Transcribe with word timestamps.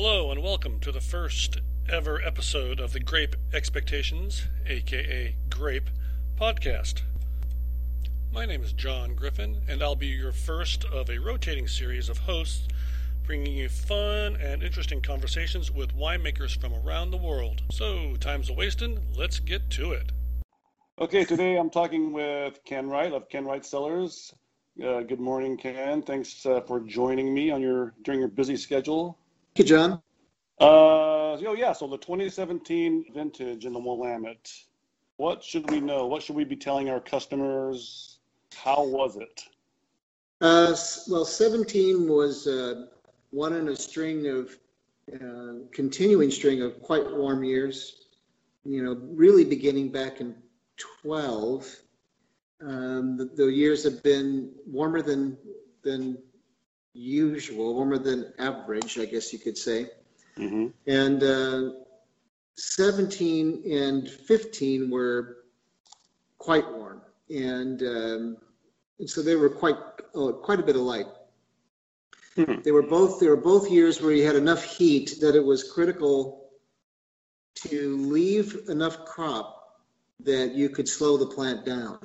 Hello, 0.00 0.30
and 0.30 0.44
welcome 0.44 0.78
to 0.78 0.92
the 0.92 1.00
first 1.00 1.58
ever 1.88 2.22
episode 2.22 2.78
of 2.78 2.92
the 2.92 3.00
Grape 3.00 3.34
Expectations, 3.52 4.46
aka 4.64 5.34
Grape, 5.50 5.90
podcast. 6.36 7.02
My 8.32 8.46
name 8.46 8.62
is 8.62 8.72
John 8.72 9.16
Griffin, 9.16 9.60
and 9.66 9.82
I'll 9.82 9.96
be 9.96 10.06
your 10.06 10.30
first 10.30 10.84
of 10.84 11.10
a 11.10 11.18
rotating 11.18 11.66
series 11.66 12.08
of 12.08 12.18
hosts 12.18 12.68
bringing 13.26 13.52
you 13.52 13.68
fun 13.68 14.36
and 14.36 14.62
interesting 14.62 15.02
conversations 15.02 15.72
with 15.72 15.96
winemakers 15.96 16.56
from 16.56 16.74
around 16.74 17.10
the 17.10 17.16
world. 17.16 17.62
So, 17.72 18.14
time's 18.20 18.50
a 18.50 18.52
wasting, 18.52 19.00
let's 19.16 19.40
get 19.40 19.68
to 19.70 19.94
it. 19.94 20.12
Okay, 21.00 21.24
today 21.24 21.56
I'm 21.56 21.70
talking 21.70 22.12
with 22.12 22.64
Ken 22.64 22.88
Wright 22.88 23.12
of 23.12 23.28
Ken 23.28 23.44
Wright 23.44 23.66
Cellars. 23.66 24.32
Uh, 24.80 25.00
good 25.00 25.18
morning, 25.18 25.56
Ken. 25.56 26.02
Thanks 26.02 26.46
uh, 26.46 26.60
for 26.60 26.78
joining 26.78 27.34
me 27.34 27.50
on 27.50 27.60
your 27.60 27.94
during 28.04 28.20
your 28.20 28.28
busy 28.28 28.56
schedule. 28.56 29.18
Thank 29.58 29.70
you, 29.70 29.76
John. 29.76 29.92
Uh, 30.60 31.34
oh 31.34 31.56
yeah, 31.58 31.72
so 31.72 31.88
the 31.88 31.98
2017 31.98 33.06
vintage 33.12 33.64
in 33.64 33.72
the 33.72 33.78
Willamette. 33.80 34.52
What 35.16 35.42
should 35.42 35.68
we 35.68 35.80
know? 35.80 36.06
What 36.06 36.22
should 36.22 36.36
we 36.36 36.44
be 36.44 36.54
telling 36.54 36.88
our 36.88 37.00
customers? 37.00 38.20
How 38.54 38.86
was 38.86 39.16
it? 39.16 39.42
Uh, 40.40 40.76
well, 41.08 41.24
17 41.24 42.06
was 42.06 42.46
uh, 42.46 42.86
one 43.30 43.52
in 43.52 43.66
a 43.66 43.74
string 43.74 44.28
of 44.28 44.56
uh, 45.12 45.64
continuing 45.72 46.30
string 46.30 46.62
of 46.62 46.80
quite 46.80 47.10
warm 47.10 47.42
years. 47.42 48.06
You 48.64 48.84
know, 48.84 48.96
really 49.10 49.44
beginning 49.44 49.90
back 49.90 50.20
in 50.20 50.36
12. 51.02 51.68
Um, 52.60 53.16
the, 53.16 53.24
the 53.24 53.46
years 53.46 53.82
have 53.82 54.04
been 54.04 54.52
warmer 54.68 55.02
than 55.02 55.36
than 55.82 56.16
usual, 56.94 57.74
warmer 57.74 57.98
than 57.98 58.32
average, 58.38 58.98
I 58.98 59.04
guess 59.04 59.32
you 59.32 59.38
could 59.38 59.56
say. 59.56 59.90
Mm-hmm. 60.36 60.66
And 60.86 61.22
uh, 61.22 61.70
17 62.56 63.62
and 63.70 64.08
15 64.08 64.90
were 64.90 65.38
quite 66.38 66.70
warm, 66.72 67.02
and, 67.28 67.82
um, 67.82 68.36
and 68.98 69.08
so 69.08 69.22
they 69.22 69.36
were 69.36 69.50
quite 69.50 69.76
uh, 70.14 70.32
quite 70.32 70.60
a 70.60 70.62
bit 70.62 70.76
alike. 70.76 71.06
Mm-hmm. 72.36 72.62
They 72.62 72.72
were 72.72 72.82
both 72.82 73.20
they 73.20 73.28
were 73.28 73.36
both 73.36 73.70
years 73.70 74.00
where 74.00 74.12
you 74.12 74.24
had 74.24 74.36
enough 74.36 74.64
heat 74.64 75.16
that 75.20 75.34
it 75.34 75.44
was 75.44 75.70
critical 75.72 76.50
to 77.66 77.96
leave 77.96 78.56
enough 78.68 79.04
crop 79.04 79.80
that 80.20 80.54
you 80.54 80.68
could 80.68 80.88
slow 80.88 81.16
the 81.16 81.26
plant 81.26 81.64
down. 81.64 81.98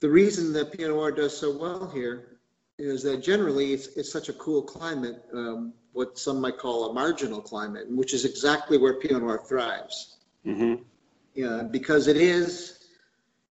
The 0.00 0.08
reason 0.08 0.52
that 0.52 0.72
Pinot 0.72 0.90
Noir 0.90 1.12
does 1.12 1.36
so 1.36 1.56
well 1.56 1.90
here 1.90 2.37
is 2.78 3.02
that 3.02 3.22
generally 3.22 3.72
it's, 3.72 3.88
it's 3.96 4.12
such 4.12 4.28
a 4.28 4.32
cool 4.34 4.62
climate, 4.62 5.24
um, 5.34 5.72
what 5.92 6.18
some 6.18 6.40
might 6.40 6.58
call 6.58 6.90
a 6.90 6.92
marginal 6.92 7.40
climate, 7.40 7.90
which 7.90 8.14
is 8.14 8.24
exactly 8.24 8.78
where 8.78 8.94
Pinot 8.94 9.22
Noir 9.22 9.42
thrives. 9.48 10.18
Mm-hmm. 10.46 10.82
Yeah, 11.34 11.64
because 11.70 12.06
it 12.06 12.16
is, 12.16 12.84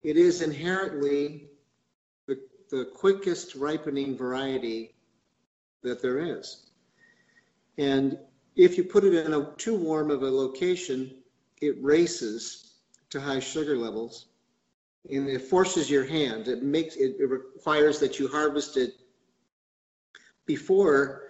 it 0.03 0.17
is 0.17 0.43
inherently 0.43 1.49
the, 2.27 2.39
the 2.71 2.85
quickest 2.95 3.55
ripening 3.55 4.17
variety 4.17 4.95
that 5.83 6.03
there 6.03 6.19
is. 6.19 6.67
And 7.79 8.19
if 8.57 8.77
you 8.77 8.85
put 8.85 9.05
it 9.05 9.15
in 9.15 9.33
a 9.33 9.53
too 9.57 9.75
warm 9.75 10.11
of 10.11 10.23
a 10.23 10.31
location, 10.31 11.11
it 11.61 11.83
races 11.83 12.75
to 13.11 13.21
high 13.21 13.41
sugar 13.41 13.77
levels 13.77 14.27
and 15.11 15.29
it 15.29 15.43
forces 15.43 15.91
your 15.91 16.05
hand. 16.05 16.49
It 16.49 16.63
makes 16.63 16.97
it, 16.97 17.17
it 17.19 17.29
requires 17.29 17.99
that 18.01 18.19
you 18.19 18.29
harvest 18.29 18.77
it 18.77 18.95
before 20.47 21.23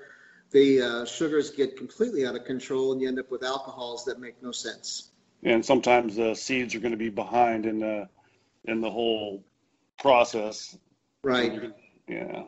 the 0.51 0.81
uh, 0.81 1.05
sugars 1.05 1.51
get 1.51 1.77
completely 1.77 2.27
out 2.27 2.37
of 2.37 2.45
control 2.45 2.93
and 2.93 3.01
you 3.01 3.09
end 3.09 3.19
up 3.19 3.31
with 3.31 3.43
alcohols 3.43 4.05
that 4.05 4.21
make 4.21 4.41
no 4.43 4.53
sense. 4.53 5.11
And 5.43 5.65
sometimes 5.65 6.17
the 6.17 6.35
seeds 6.35 6.75
are 6.75 6.81
going 6.81 6.93
to 6.93 6.99
be 6.99 7.11
behind 7.11 7.67
in 7.67 7.81
the 7.81 8.09
in 8.65 8.81
the 8.81 8.91
whole 8.91 9.45
process. 9.99 10.77
Right. 11.23 11.73
Yeah. 12.09 12.45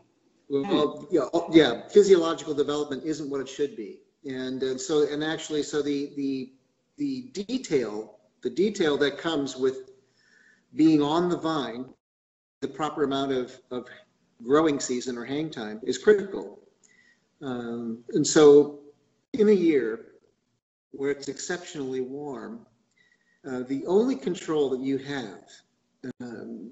Well, 0.49 1.09
yeah, 1.11 1.23
oh, 1.33 1.49
yeah. 1.53 1.89
Physiological 1.89 2.55
development 2.55 3.05
isn't 3.05 3.29
what 3.29 3.41
it 3.41 3.49
should 3.49 3.77
be, 3.77 3.99
and, 4.25 4.63
and 4.63 4.81
so 4.81 5.07
and 5.13 5.25
actually, 5.25 5.65
so 5.65 5.83
the 5.83 6.13
the 6.17 6.53
the 6.97 7.23
detail 7.33 8.17
the 8.43 8.51
detail 8.51 8.97
that 8.99 9.19
comes 9.19 9.57
with 9.57 9.91
being 10.77 11.03
on 11.03 11.29
the 11.29 11.37
vine, 11.37 11.87
the 12.61 12.69
proper 12.69 13.03
amount 13.03 13.33
of 13.33 13.59
of 13.73 13.89
growing 14.45 14.81
season 14.81 15.17
or 15.17 15.25
hang 15.25 15.51
time 15.51 15.81
is 15.83 15.99
critical. 15.99 16.59
Um, 17.43 18.05
and 18.11 18.27
so, 18.27 18.81
in 19.33 19.49
a 19.49 19.53
year 19.53 20.07
where 20.93 21.11
it's 21.11 21.29
exceptionally 21.29 22.01
warm, 22.01 22.67
uh, 23.47 23.63
the 23.69 23.85
only 23.87 24.17
control 24.17 24.71
that 24.71 24.81
you 24.81 24.99
have, 24.99 25.45
um, 26.21 26.71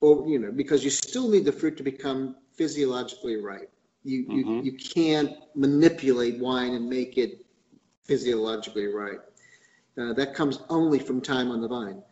or 0.00 0.26
you 0.26 0.38
know, 0.38 0.50
because 0.50 0.82
you 0.82 0.90
still 0.90 1.28
need 1.28 1.44
the 1.44 1.52
fruit 1.52 1.76
to 1.76 1.82
become 1.82 2.36
physiologically 2.54 3.36
ripe. 3.36 3.70
You 4.02 4.24
mm-hmm. 4.24 4.36
you 4.36 4.62
you 4.62 4.72
can't 4.72 5.36
manipulate 5.54 6.38
wine 6.38 6.72
and 6.74 6.88
make 6.88 7.18
it 7.18 7.44
physiologically 8.04 8.86
ripe. 8.86 9.26
Uh, 9.98 10.12
that 10.14 10.34
comes 10.34 10.60
only 10.68 10.98
from 10.98 11.20
time 11.20 11.50
on 11.50 11.60
the 11.60 11.68
vine. 11.68 12.02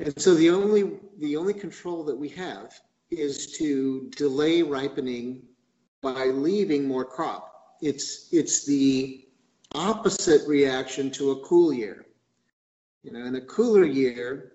And 0.00 0.20
so 0.20 0.34
the 0.34 0.50
only 0.50 0.98
the 1.18 1.36
only 1.36 1.54
control 1.54 2.04
that 2.04 2.16
we 2.16 2.28
have 2.30 2.78
is 3.10 3.58
to 3.58 4.10
delay 4.16 4.62
ripening 4.62 5.42
by 6.02 6.26
leaving 6.26 6.86
more 6.86 7.04
crop. 7.04 7.76
It's 7.80 8.28
it's 8.32 8.64
the 8.64 9.24
opposite 9.72 10.46
reaction 10.48 11.10
to 11.12 11.32
a 11.32 11.40
cool 11.40 11.72
year. 11.72 12.06
You 13.02 13.12
know, 13.12 13.24
in 13.26 13.34
a 13.36 13.40
cooler 13.40 13.84
year, 13.84 14.52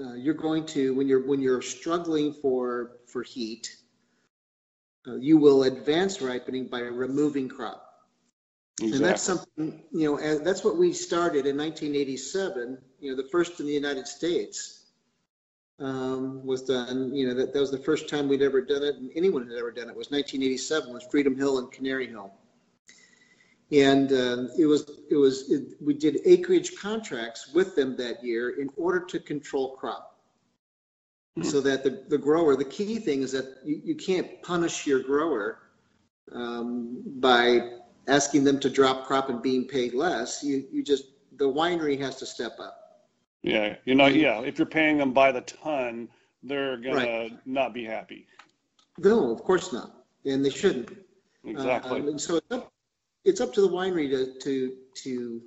uh, 0.00 0.14
you're 0.14 0.34
going 0.34 0.66
to 0.66 0.94
when 0.94 1.08
you're 1.08 1.26
when 1.26 1.40
you're 1.40 1.62
struggling 1.62 2.32
for 2.32 2.92
for 3.06 3.22
heat, 3.22 3.76
uh, 5.06 5.16
you 5.16 5.36
will 5.38 5.64
advance 5.64 6.20
ripening 6.20 6.66
by 6.66 6.80
removing 6.80 7.48
crop. 7.48 7.84
Exactly. 8.80 8.96
And 8.96 9.04
that's 9.04 9.22
something 9.22 9.82
you 9.92 10.16
know. 10.16 10.38
That's 10.38 10.64
what 10.64 10.76
we 10.76 10.92
started 10.92 11.46
in 11.46 11.56
1987. 11.56 12.78
You 13.00 13.10
know, 13.10 13.22
the 13.22 13.28
first 13.28 13.60
in 13.60 13.66
the 13.66 13.72
United 13.72 14.06
States 14.06 14.77
um, 15.80 16.44
was 16.44 16.62
done. 16.62 17.14
You 17.14 17.28
know, 17.28 17.34
that, 17.34 17.52
that 17.52 17.60
was 17.60 17.70
the 17.70 17.78
first 17.78 18.08
time 18.08 18.28
we'd 18.28 18.42
ever 18.42 18.60
done 18.60 18.82
it, 18.82 18.96
and 18.96 19.10
anyone 19.14 19.46
had 19.46 19.56
ever 19.56 19.70
done 19.70 19.88
it. 19.88 19.96
Was 19.96 20.10
1987 20.10 20.92
was 20.92 21.04
Freedom 21.04 21.36
Hill 21.36 21.58
and 21.58 21.70
Canary 21.70 22.08
Hill, 22.08 22.32
and 23.70 24.12
uh, 24.12 24.48
it 24.58 24.66
was 24.66 25.00
it 25.10 25.16
was 25.16 25.50
it, 25.50 25.76
we 25.80 25.94
did 25.94 26.20
acreage 26.24 26.76
contracts 26.76 27.52
with 27.54 27.76
them 27.76 27.96
that 27.96 28.24
year 28.24 28.60
in 28.60 28.70
order 28.76 29.00
to 29.00 29.20
control 29.20 29.76
crop, 29.76 30.18
mm-hmm. 31.38 31.48
so 31.48 31.60
that 31.60 31.84
the 31.84 32.04
the 32.08 32.18
grower. 32.18 32.56
The 32.56 32.64
key 32.64 32.98
thing 32.98 33.22
is 33.22 33.32
that 33.32 33.58
you, 33.64 33.80
you 33.84 33.94
can't 33.94 34.42
punish 34.42 34.86
your 34.86 35.02
grower 35.02 35.60
um, 36.32 37.02
by 37.20 37.70
asking 38.08 38.42
them 38.42 38.58
to 38.60 38.70
drop 38.70 39.06
crop 39.06 39.28
and 39.28 39.42
being 39.42 39.66
paid 39.66 39.94
less. 39.94 40.42
You 40.42 40.64
you 40.72 40.82
just 40.82 41.04
the 41.36 41.48
winery 41.48 41.98
has 42.00 42.16
to 42.16 42.26
step 42.26 42.56
up. 42.58 42.87
Yeah, 43.42 43.76
you 43.84 43.94
know, 43.94 44.06
yeah. 44.06 44.40
If 44.40 44.58
you're 44.58 44.66
paying 44.66 44.98
them 44.98 45.12
by 45.12 45.32
the 45.32 45.42
ton, 45.42 46.08
they're 46.42 46.76
gonna 46.76 46.96
right. 46.96 47.46
not 47.46 47.72
be 47.72 47.84
happy. 47.84 48.26
No, 48.98 49.30
of 49.30 49.42
course 49.42 49.72
not, 49.72 50.04
and 50.24 50.44
they 50.44 50.50
shouldn't. 50.50 50.90
Exactly. 51.44 52.00
Uh, 52.00 52.06
and 52.08 52.20
so 52.20 52.36
it's 52.36 52.50
up, 52.50 52.72
it's 53.24 53.40
up 53.40 53.52
to 53.54 53.60
the 53.60 53.68
winery 53.68 54.10
to 54.10 54.38
to 54.40 54.76
to 55.02 55.42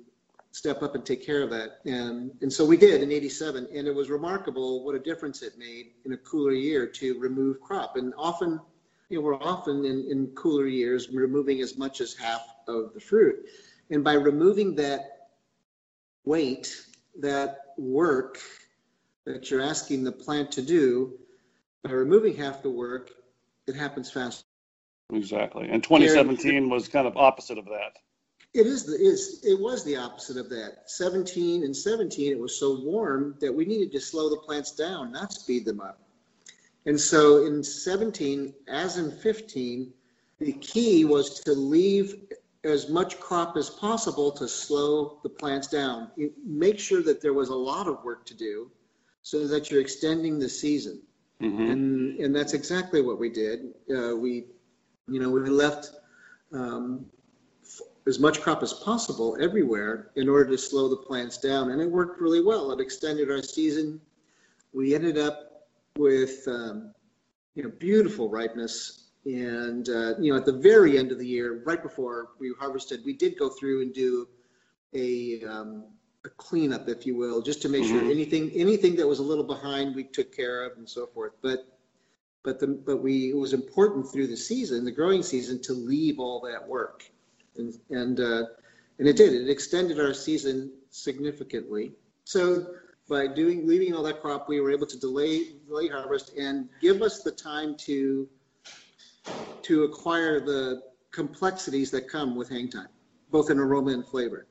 step 0.52 0.82
up 0.82 0.94
and 0.94 1.04
take 1.04 1.24
care 1.24 1.42
of 1.42 1.50
that, 1.50 1.80
and 1.84 2.30
and 2.40 2.50
so 2.52 2.64
we 2.64 2.76
did 2.76 3.02
in 3.02 3.12
'87, 3.12 3.68
and 3.74 3.86
it 3.86 3.94
was 3.94 4.08
remarkable 4.08 4.84
what 4.84 4.94
a 4.94 4.98
difference 4.98 5.42
it 5.42 5.58
made 5.58 5.92
in 6.04 6.14
a 6.14 6.16
cooler 6.16 6.52
year 6.52 6.86
to 6.86 7.18
remove 7.18 7.60
crop, 7.60 7.96
and 7.96 8.14
often. 8.16 8.60
You 9.08 9.18
know, 9.18 9.24
we're 9.24 9.42
often 9.42 9.84
in, 9.84 10.06
in 10.10 10.28
cooler 10.28 10.66
years 10.66 11.10
removing 11.10 11.60
as 11.60 11.76
much 11.76 12.00
as 12.00 12.14
half 12.14 12.40
of 12.66 12.94
the 12.94 13.00
fruit. 13.00 13.44
And 13.90 14.02
by 14.02 14.14
removing 14.14 14.74
that 14.76 15.28
weight, 16.24 16.74
that 17.20 17.71
work 17.78 18.38
that 19.24 19.50
you're 19.50 19.62
asking 19.62 20.04
the 20.04 20.12
plant 20.12 20.52
to 20.52 20.62
do, 20.62 21.14
by 21.82 21.90
removing 21.90 22.36
half 22.36 22.62
the 22.62 22.70
work, 22.70 23.10
it 23.66 23.74
happens 23.74 24.10
faster. 24.10 24.44
Exactly. 25.12 25.68
And 25.68 25.82
2017 25.82 26.68
was 26.68 26.88
kind 26.88 27.06
of 27.06 27.16
opposite 27.16 27.58
of 27.58 27.66
that. 27.66 27.98
It 28.54 28.66
is, 28.66 28.84
the, 28.84 28.94
is 28.94 29.40
it 29.44 29.58
was 29.58 29.84
the 29.84 29.96
opposite 29.96 30.36
of 30.36 30.50
that. 30.50 30.84
17 30.86 31.64
and 31.64 31.74
17, 31.74 32.32
it 32.32 32.38
was 32.38 32.58
so 32.58 32.80
warm 32.80 33.36
that 33.40 33.54
we 33.54 33.64
needed 33.64 33.92
to 33.92 34.00
slow 34.00 34.28
the 34.28 34.36
plants 34.36 34.72
down, 34.72 35.12
not 35.12 35.32
speed 35.32 35.64
them 35.64 35.80
up. 35.80 36.00
And 36.84 37.00
so 37.00 37.46
in 37.46 37.62
17, 37.62 38.52
as 38.68 38.98
in 38.98 39.10
15, 39.10 39.92
the 40.38 40.52
key 40.52 41.04
was 41.04 41.40
to 41.40 41.52
leave 41.52 42.16
as 42.64 42.88
much 42.88 43.18
crop 43.18 43.56
as 43.56 43.68
possible 43.70 44.30
to 44.30 44.46
slow 44.46 45.18
the 45.22 45.28
plants 45.28 45.66
down. 45.66 46.10
make 46.46 46.78
sure 46.78 47.02
that 47.02 47.20
there 47.20 47.32
was 47.32 47.48
a 47.48 47.54
lot 47.54 47.88
of 47.88 48.02
work 48.04 48.24
to 48.26 48.34
do 48.34 48.70
so 49.22 49.46
that 49.46 49.70
you're 49.70 49.80
extending 49.80 50.38
the 50.38 50.48
season. 50.48 51.00
Mm-hmm. 51.40 51.70
And, 51.70 52.20
and 52.20 52.36
that's 52.36 52.52
exactly 52.52 53.02
what 53.02 53.18
we 53.18 53.30
did. 53.30 53.74
Uh, 53.90 54.16
we, 54.16 54.44
you 55.08 55.20
know, 55.20 55.28
we 55.28 55.40
left 55.48 55.90
um, 56.52 57.06
as 58.06 58.18
much 58.18 58.40
crop 58.40 58.62
as 58.62 58.72
possible 58.72 59.36
everywhere 59.40 60.10
in 60.16 60.28
order 60.28 60.50
to 60.50 60.58
slow 60.58 60.88
the 60.88 60.96
plants 60.96 61.38
down. 61.38 61.70
And 61.70 61.80
it 61.80 61.90
worked 61.90 62.20
really 62.20 62.42
well. 62.42 62.70
It 62.72 62.80
extended 62.80 63.30
our 63.30 63.42
season. 63.42 64.00
We 64.72 64.94
ended 64.94 65.18
up 65.18 65.66
with, 65.96 66.46
um, 66.46 66.94
you 67.54 67.64
know, 67.64 67.70
beautiful 67.70 68.28
ripeness. 68.28 69.01
And, 69.24 69.88
uh, 69.88 70.14
you 70.18 70.32
know, 70.32 70.36
at 70.36 70.44
the 70.44 70.52
very 70.52 70.98
end 70.98 71.12
of 71.12 71.18
the 71.18 71.26
year, 71.26 71.62
right 71.64 71.82
before 71.82 72.30
we 72.38 72.52
harvested, 72.58 73.04
we 73.04 73.12
did 73.12 73.38
go 73.38 73.48
through 73.48 73.82
and 73.82 73.94
do 73.94 74.28
a, 74.94 75.44
um, 75.44 75.84
a 76.24 76.28
cleanup, 76.30 76.88
if 76.88 77.06
you 77.06 77.16
will, 77.16 77.40
just 77.40 77.62
to 77.62 77.68
make 77.68 77.84
sure 77.84 78.02
Mhm. 78.02 78.10
anything, 78.10 78.50
anything 78.50 78.96
that 78.96 79.06
was 79.06 79.20
a 79.20 79.22
little 79.22 79.44
behind, 79.44 79.94
we 79.94 80.04
took 80.04 80.32
care 80.32 80.64
of 80.64 80.76
and 80.76 80.88
so 80.88 81.06
forth. 81.06 81.32
But, 81.40 81.66
but 82.42 82.58
the, 82.58 82.66
but 82.66 82.96
we, 82.96 83.30
it 83.30 83.36
was 83.36 83.52
important 83.52 84.10
through 84.10 84.26
the 84.26 84.36
season, 84.36 84.84
the 84.84 84.90
growing 84.90 85.22
season, 85.22 85.60
to 85.62 85.72
leave 85.72 86.18
all 86.18 86.40
that 86.40 86.66
work. 86.66 87.08
And, 87.56 87.78
and, 87.90 88.18
uh, 88.18 88.46
and 88.98 89.08
it 89.08 89.16
did, 89.16 89.34
it 89.34 89.48
extended 89.48 90.00
our 90.00 90.14
season 90.14 90.72
significantly. 90.90 91.92
So 92.24 92.74
by 93.08 93.28
doing, 93.28 93.68
leaving 93.68 93.94
all 93.94 94.02
that 94.02 94.20
crop, 94.20 94.48
we 94.48 94.60
were 94.60 94.72
able 94.72 94.86
to 94.86 94.98
delay, 94.98 95.52
delay 95.68 95.88
harvest 95.88 96.36
and 96.36 96.68
give 96.80 97.02
us 97.02 97.22
the 97.22 97.30
time 97.30 97.76
to, 97.86 98.28
to 99.62 99.84
acquire 99.84 100.40
the 100.40 100.82
complexities 101.10 101.90
that 101.90 102.08
come 102.08 102.34
with 102.34 102.48
hang 102.48 102.68
time, 102.68 102.88
both 103.30 103.50
in 103.50 103.58
aroma 103.58 103.92
and 103.92 104.06
flavor. 104.06 104.46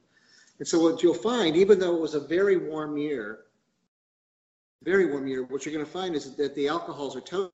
And 0.59 0.67
so 0.67 0.79
what 0.79 1.01
you'll 1.01 1.13
find, 1.13 1.55
even 1.55 1.79
though 1.79 1.95
it 1.95 2.01
was 2.01 2.13
a 2.13 2.19
very 2.19 2.57
warm 2.57 2.97
year, 2.97 3.39
very 4.83 5.07
warm 5.07 5.27
year, 5.27 5.43
what 5.43 5.65
you're 5.65 5.73
going 5.73 5.85
to 5.85 5.91
find 5.91 6.15
is 6.15 6.35
that 6.35 6.55
the 6.55 6.67
alcohols 6.67 7.15
are 7.15 7.21
totally, 7.21 7.51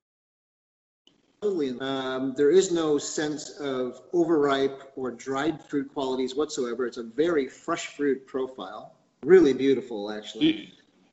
totally 1.41 1.79
um, 1.79 2.33
there 2.35 2.51
is 2.51 2.71
no 2.71 2.97
sense 2.97 3.51
of 3.59 4.01
overripe 4.13 4.91
or 4.95 5.11
dried 5.11 5.63
fruit 5.63 5.91
qualities 5.93 6.35
whatsoever. 6.35 6.85
It's 6.85 6.97
a 6.97 7.03
very 7.03 7.47
fresh 7.47 7.87
fruit 7.87 8.25
profile, 8.27 8.95
really 9.23 9.53
beautiful, 9.53 10.11
actually. 10.11 10.45
You, 10.51 10.67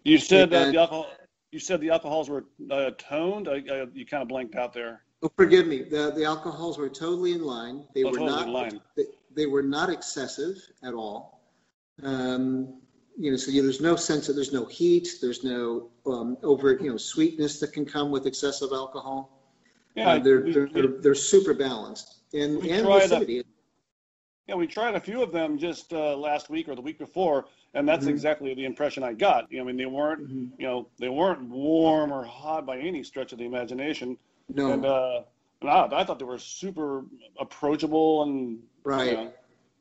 you 0.05 0.19
said 0.19 0.51
that 0.51 0.67
And- 0.67 0.75
the 0.75 0.81
alcohol. 0.81 1.06
You 1.53 1.61
said 1.61 1.81
the 1.81 1.91
alcohols 1.91 2.29
were 2.29 2.47
uh, 2.69 2.91
toned. 2.99 3.47
I, 3.49 3.62
I, 3.71 3.87
you 3.95 4.05
kind 4.05 4.23
of 4.23 4.29
blanked 4.29 4.56
out 4.56 4.73
there. 4.73 5.04
Oh, 5.25 5.31
forgive 5.38 5.67
me. 5.67 5.82
The, 5.82 6.12
the 6.15 6.25
alcohols 6.25 6.76
were 6.76 6.91
totally 6.91 7.32
in 7.32 7.43
line. 7.43 7.85
They 7.94 8.05
Oh, 8.05 8.11
were 8.11 8.19
totally 8.19 8.53
not. 8.53 8.75
They, 8.94 9.05
they 9.35 9.47
were 9.47 9.62
not 9.62 9.88
excessive 9.88 10.56
at 10.82 10.93
all. 10.93 11.41
Um, 12.03 12.81
you 13.19 13.31
know, 13.31 13.37
so 13.38 13.50
you, 13.50 13.62
there's 13.62 13.81
no 13.81 13.97
sense 13.97 14.26
that 14.26 14.35
there's 14.35 14.53
no 14.53 14.67
heat. 14.67 15.09
There's 15.23 15.43
no 15.43 15.88
um, 16.06 16.37
over, 16.43 16.73
you 16.75 16.91
know, 16.91 16.99
sweetness 16.99 17.59
that 17.61 17.73
can 17.73 17.87
come 17.87 18.11
with 18.11 18.26
excessive 18.26 18.69
alcohol. 18.73 19.41
Yeah, 19.97 20.11
Uh, 20.11 20.19
they're, 20.19 20.41
we- 20.43 20.53
they're, 20.53 20.69
they're, 20.69 20.88
they're 21.00 21.15
super 21.15 21.55
balanced 21.55 22.17
and 22.35 22.61
We 22.61 22.70
and 22.73 22.85
tried 22.85 23.12
a- 23.12 23.44
Yeah, 24.47 24.56
we 24.56 24.67
tried 24.67 24.94
a 24.97 25.00
few 25.00 25.23
of 25.23 25.32
them 25.32 25.56
just 25.56 25.94
uh, 25.94 26.17
last 26.17 26.50
week 26.50 26.69
or 26.69 26.75
the 26.75 26.82
week 26.82 26.99
before, 26.99 27.47
and 27.73 27.88
that's 27.88 28.05
Mhm. 28.05 28.11
exactly 28.11 28.53
the 28.55 28.65
impression 28.67 29.03
I 29.03 29.15
got. 29.15 29.50
You 29.50 29.59
know, 29.59 29.65
I 29.65 29.67
mean, 29.69 29.77
they 29.79 29.87
weren't, 29.87 30.29
Mhm. 30.29 30.50
you 30.59 30.67
know, 30.67 30.88
they 30.99 31.09
weren't 31.09 31.49
warm 31.49 32.12
or 32.12 32.25
hot 32.25 32.67
by 32.67 32.79
any 32.79 33.03
stretch 33.05 33.32
of 33.32 33.38
the 33.38 33.44
imagination. 33.47 34.19
No, 34.49 34.73
And 34.73 34.85
uh, 34.85 35.23
I, 35.62 36.00
I 36.00 36.05
thought 36.05 36.19
they 36.19 36.25
were 36.25 36.38
super 36.38 37.05
approachable 37.38 38.23
and 38.25 38.58
right. 38.85 39.11
you 39.11 39.17
know, 39.17 39.32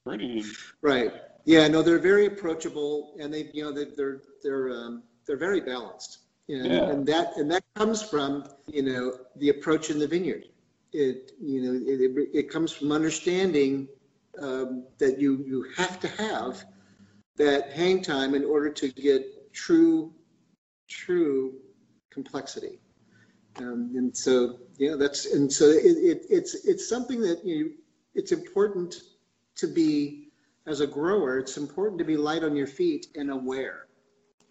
pretty. 0.06 0.44
Right. 0.81 1.12
Yeah, 1.45 1.68
no, 1.68 1.81
they're 1.81 2.00
very 2.00 2.25
approachable 2.25 3.15
and 3.19 3.33
they, 3.33 3.50
you 3.54 3.63
know, 3.63 3.71
they, 3.71 3.86
they're, 3.95 4.21
they're, 4.42 4.69
um, 4.71 5.04
they're 5.25 5.38
very 5.38 5.62
balanced. 5.62 6.19
And, 6.48 6.65
Yeah. 6.65 6.89
and 6.89 7.06
that, 7.07 7.38
and 7.38 7.51
that 7.51 7.63
comes 7.75 8.01
from, 8.01 8.48
you 8.68 8.83
know, 8.83 9.18
the 9.38 9.50
approach 9.50 9.89
in 9.89 10.00
the 10.00 10.07
vineyard. 10.07 10.45
It, 10.94 11.31
you 11.42 11.62
know, 11.62 11.74
it, 11.74 12.00
it, 12.01 12.30
it 12.33 12.50
comes 12.50 12.71
from 12.71 12.92
understanding, 12.92 13.88
um, 14.39 14.86
that 15.00 15.19
you, 15.19 15.44
you 15.45 15.65
have 15.75 16.00
to 16.00 16.07
have 16.07 16.63
that 17.38 17.71
hang 17.71 18.01
time 18.01 18.36
in 18.36 18.45
order 18.45 18.69
to 18.69 18.89
get 18.89 19.54
true, 19.54 20.13
true 20.88 21.54
complexity. 22.10 22.80
Um, 23.57 23.91
and 23.95 24.15
so, 24.15 24.57
yeah, 24.77 24.95
that's, 24.95 25.25
and 25.25 25.51
so 25.51 25.65
it, 25.65 25.85
it, 25.85 26.25
it's, 26.29 26.55
it's 26.65 26.88
something 26.89 27.21
that 27.21 27.45
you, 27.45 27.73
it's 28.15 28.31
important 28.31 28.95
to 29.57 29.67
be, 29.67 30.29
as 30.65 30.79
a 30.79 30.88
grower, 30.88 31.39
it's 31.39 31.57
important 31.57 32.00
to 32.00 32.05
be 32.05 32.17
light 32.17 32.44
on 32.44 32.55
your 32.55 32.67
feet 32.67 33.07
and 33.15 33.29
aware. 33.29 33.85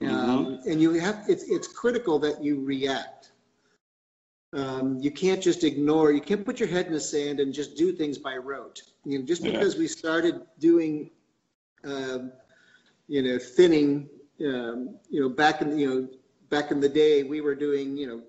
Um, 0.03 0.61
and 0.67 0.81
you 0.81 0.93
have, 0.95 1.25
it's, 1.29 1.45
it's 1.45 1.69
critical 1.69 2.19
that 2.21 2.43
you 2.43 2.61
react. 2.61 3.31
Um, 4.53 4.99
you 5.01 5.11
can't 5.11 5.41
just 5.41 5.65
ignore, 5.65 6.13
you 6.13 6.21
can't 6.21 6.45
put 6.45 6.61
your 6.61 6.69
head 6.69 6.87
in 6.87 6.93
the 6.93 7.01
sand 7.01 7.41
and 7.41 7.55
just 7.55 7.77
do 7.77 7.93
things 7.93 8.19
by 8.19 8.37
rote. 8.37 8.83
You 9.05 9.19
know, 9.19 9.25
just 9.25 9.43
Yeah. 9.43 9.53
because 9.53 9.77
we 9.77 9.89
started 9.89 10.43
doing, 10.59 11.11
um, 11.85 12.33
you 13.09 13.23
know, 13.23 13.39
thinning, 13.39 14.09
um, 14.45 14.97
you 15.09 15.21
know, 15.21 15.29
back 15.29 15.63
in, 15.63 15.79
you 15.79 15.89
know, 15.89 16.09
back 16.51 16.71
in 16.71 16.81
the 16.81 16.89
day, 16.89 17.23
we 17.23 17.41
were 17.41 17.55
doing, 17.55 17.97
you 17.97 18.07
know, 18.07 18.23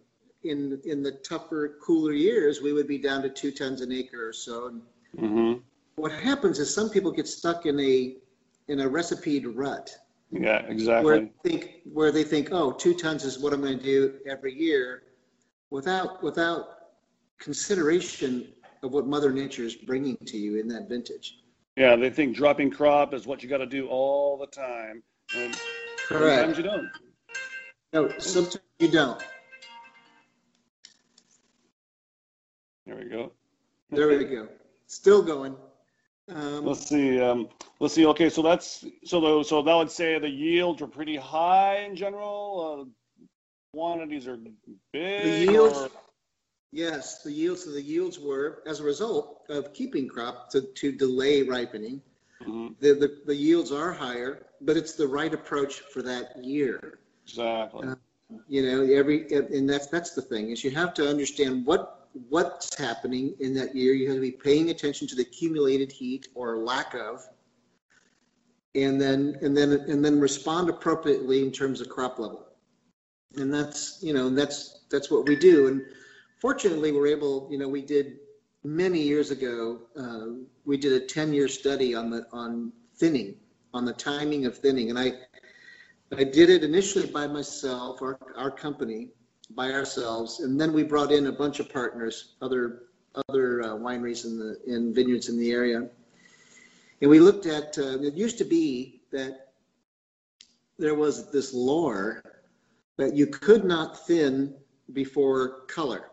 in, 0.44 0.80
in 0.86 1.04
the 1.04 1.12
tougher, 1.28 1.78
cooler 1.82 2.14
years, 2.14 2.62
we 2.62 2.74
would 2.74 2.88
be 2.88 2.98
down 2.98 3.22
to 3.24 3.30
two 3.30 3.52
tons 3.52 3.82
an 3.82 3.92
acre 3.92 4.28
or 4.28 4.34
so. 4.34 4.68
And 4.68 4.82
hmm 5.18 5.54
what 5.96 6.12
happens 6.12 6.60
is 6.60 6.74
some 6.74 6.90
people 6.90 7.12
get 7.12 7.28
stuck 7.28 7.66
in 7.66 7.80
a, 7.80 8.16
in 8.68 8.80
a 8.80 8.88
recipe 8.88 9.46
rut 9.46 9.96
Yeah, 10.32 10.62
where 10.64 10.72
exactly. 10.72 11.32
they 11.44 11.50
think 11.50 11.72
where 11.94 12.12
they 12.12 12.24
think, 12.24 12.50
oh, 12.52 12.72
two 12.72 12.94
tons 12.94 13.24
is 13.24 13.40
what 13.40 13.54
I'm 13.54 13.62
going 13.62 13.78
to 13.78 13.84
do 13.84 14.16
every 14.28 14.54
year, 14.54 15.04
without 15.70 16.24
without 16.24 16.68
consideration 17.40 18.48
of 18.82 18.92
what 18.92 19.06
Mother 19.06 19.32
Nature 19.32 19.64
is 19.64 19.76
bringing 19.76 20.18
to 20.26 20.38
you 20.38 20.60
in 20.60 20.68
that 20.70 20.90
vintage. 20.90 21.40
Yeah, 21.76 21.96
they 21.96 22.10
think 22.10 22.36
dropping 22.36 22.72
crop 22.72 23.14
is 23.14 23.26
what 23.26 23.44
you 23.44 23.50
got 23.50 23.58
to 23.58 23.66
do 23.66 23.88
all 23.88 24.38
the 24.38 24.48
time, 24.48 25.04
and 25.36 25.56
sometimes 26.08 26.58
you 26.58 26.64
don't. 26.64 26.90
No, 27.94 28.10
sometimes 28.20 28.64
you 28.80 28.90
don't. 28.90 29.24
There 32.86 32.96
we 32.96 33.06
go. 33.06 33.32
There 33.92 34.08
we 34.10 34.26
go. 34.26 34.48
Still 34.88 35.22
going. 35.22 35.56
Um, 36.30 36.66
Let's 36.66 36.88
see. 36.88 37.20
Um, 37.20 37.50
let's 37.80 37.94
see. 37.94 38.06
Okay, 38.08 38.30
so 38.30 38.42
that's 38.42 38.86
so. 39.04 39.20
The, 39.20 39.44
so 39.44 39.62
that 39.62 39.76
would 39.76 39.92
say 39.92 40.18
the 40.20 40.30
yields 40.30 40.82
are 40.82 40.88
pretty 40.88 41.18
high 41.18 41.80
in 41.80 41.96
general. 41.96 42.88
Uh, 42.88 43.28
quantities 43.76 44.28
are 44.28 44.38
big. 44.38 44.54
the 44.94 45.46
yields, 45.52 45.78
or- 45.78 45.90
yes, 46.72 47.24
the 47.24 47.32
yields. 47.32 47.68
Of 47.68 47.74
the 47.74 47.82
yields 47.82 48.20
were 48.20 48.64
as 48.66 48.80
a 48.80 48.84
result 48.84 49.42
of 49.50 49.74
keeping 49.74 50.08
crop 50.08 50.50
to, 50.52 50.62
to 50.62 50.92
delay 50.94 51.44
ripening. 51.44 52.02
Mhm, 52.42 52.76
The, 52.80 52.94
the 52.94 53.22
the 53.26 53.36
yields 53.36 53.72
are 53.74 53.92
higher, 53.92 54.46
but 54.62 54.78
it's 54.78 54.94
the 54.96 55.08
right 55.08 55.34
approach 55.34 55.80
for 55.80 56.02
that 56.04 56.42
year. 56.44 57.00
exactly. 57.26 57.88
Uh, 57.90 57.96
you 58.48 58.64
know 58.66 58.82
every 58.94 59.30
and 59.34 59.70
that's 59.70 59.88
that's 59.88 60.12
the 60.16 60.22
thing 60.22 60.50
is 60.52 60.64
you 60.64 60.72
have 60.72 60.94
to 60.96 61.08
understand 61.08 61.66
what 61.66 62.03
what's 62.30 62.78
happening 62.78 63.36
in 63.40 63.54
that 63.56 63.76
year. 63.76 63.94
You 63.94 64.08
have 64.08 64.18
to 64.18 64.22
be 64.22 64.32
paying 64.32 64.70
attention 64.70 65.08
to 65.08 65.16
the 65.16 65.24
accumulated 65.24 65.92
heat 65.92 66.28
or 66.36 66.58
lack 66.58 66.94
of 66.94 67.28
and 68.76 69.00
then 69.00 69.38
and 69.42 69.56
then 69.56 69.72
and 69.72 70.04
then 70.04 70.20
respond 70.20 70.70
appropriately 70.70 71.42
in 71.42 71.52
terms 71.52 71.82
of 71.82 71.90
crop 71.90 72.20
level. 72.20 72.48
And 73.36 73.54
that's 73.54 74.00
you 74.02 74.14
know 74.14 74.30
that's 74.30 74.86
that's 74.90 75.10
what 75.12 75.28
we 75.28 75.36
do. 75.36 75.68
And 75.68 75.82
fortunately 76.40 76.92
we're 76.92 77.08
able 77.08 77.48
you 77.52 77.58
know 77.58 77.68
we 77.68 77.82
did 77.82 78.18
many 78.64 79.02
years 79.02 79.32
ago 79.32 79.82
uh, 80.00 80.42
we 80.66 80.78
did 80.78 80.94
a 80.94 81.06
10 81.06 81.34
year 81.34 81.48
study 81.48 81.94
on 81.94 82.10
the 82.10 82.26
on 82.32 82.72
thinning 82.96 83.36
on 83.74 83.86
the 83.86 83.94
timing 83.94 84.46
of 84.46 84.58
thinning. 84.58 84.90
And 84.90 85.00
i 85.00 85.14
I 86.16 86.24
did 86.24 86.52
it 86.52 86.64
initially 86.64 87.08
by 87.08 87.26
myself, 87.26 88.02
our, 88.04 88.20
our 88.38 88.52
company, 88.52 89.10
by 89.56 89.72
ourselves, 89.72 90.40
and 90.40 90.60
then 90.60 90.74
we 90.74 90.84
brought 90.84 91.12
in 91.12 91.28
a 91.28 91.32
bunch 91.32 91.60
of 91.60 91.72
partners, 91.72 92.36
other 92.42 92.84
other 93.30 93.62
uh, 93.62 93.68
wineries 93.76 94.26
in 94.26 94.40
the 94.40 94.60
in 94.66 94.94
vineyards 94.94 95.30
in 95.30 95.38
the 95.38 95.52
area, 95.52 95.88
and 97.02 97.10
we 97.10 97.20
looked 97.20 97.46
at. 97.46 97.78
Uh, 97.78 98.00
it 98.02 98.14
used 98.14 98.38
to 98.40 98.46
be 98.46 99.02
that 99.12 99.54
there 100.80 100.96
was 100.96 101.32
this 101.32 101.54
lore 101.54 102.24
that 102.98 103.16
you 103.16 103.28
could 103.28 103.64
not 103.64 104.06
thin 104.08 104.56
before 104.92 105.62
color. 105.68 106.10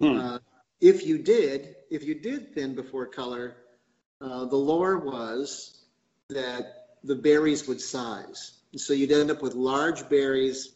Hmm. 0.00 0.18
Uh, 0.18 0.38
if 0.80 1.06
you 1.06 1.18
did, 1.18 1.76
if 1.90 2.04
you 2.04 2.14
did 2.14 2.54
thin 2.54 2.74
before 2.74 3.06
color, 3.06 3.56
uh, 4.20 4.44
the 4.46 4.56
lore 4.56 4.98
was 4.98 5.84
that 6.28 6.96
the 7.04 7.14
berries 7.14 7.66
would 7.66 7.80
size. 7.80 8.52
So 8.76 8.92
you'd 8.92 9.12
end 9.12 9.30
up 9.30 9.42
with 9.42 9.54
large 9.54 10.08
berries, 10.08 10.74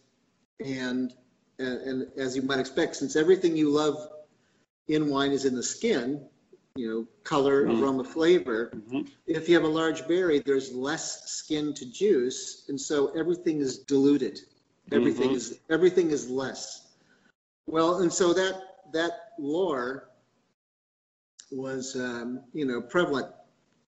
and, 0.64 1.12
and 1.58 1.80
and 1.80 2.12
as 2.16 2.36
you 2.36 2.42
might 2.42 2.58
expect, 2.58 2.96
since 2.96 3.16
everything 3.16 3.56
you 3.56 3.70
love 3.70 4.10
in 4.88 5.08
wine 5.08 5.32
is 5.32 5.44
in 5.44 5.54
the 5.54 5.62
skin, 5.62 6.28
you 6.74 6.88
know, 6.88 7.06
color, 7.22 7.66
Mhm. 7.66 7.80
aroma, 7.80 8.04
flavor. 8.04 8.70
Mhm. 8.74 9.08
If 9.26 9.48
you 9.48 9.54
have 9.54 9.64
a 9.64 9.68
large 9.68 10.06
berry, 10.06 10.40
there's 10.40 10.72
less 10.72 11.30
skin 11.30 11.72
to 11.74 11.86
juice, 11.86 12.68
and 12.68 12.80
so 12.80 13.08
everything 13.08 13.60
is 13.60 13.78
diluted. 13.78 14.40
Everything 14.92 15.30
Mhm. 15.30 15.36
is 15.36 15.58
everything 15.70 16.10
is 16.10 16.28
less. 16.28 16.82
Well, 17.66 18.00
and 18.00 18.12
so 18.12 18.34
that 18.34 18.92
that 18.92 19.32
lore 19.38 20.10
was 21.50 21.96
um, 21.96 22.44
you 22.52 22.66
know 22.66 22.82
prevalent 22.82 23.32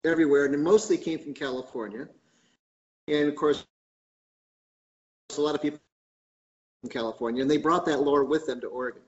everywhere, 0.04 0.44
and 0.44 0.54
it 0.54 0.58
mostly 0.58 0.96
came 0.96 1.18
from 1.18 1.34
California. 1.34 2.08
And 3.08 3.28
of 3.28 3.34
course, 3.34 3.64
a 5.36 5.40
lot 5.40 5.54
of 5.54 5.62
people 5.62 5.80
California, 6.88 7.42
and 7.42 7.50
they 7.50 7.56
brought 7.56 7.84
that 7.86 8.00
lore 8.02 8.24
with 8.24 8.46
them 8.46 8.60
to 8.60 8.66
Oregon. 8.68 9.02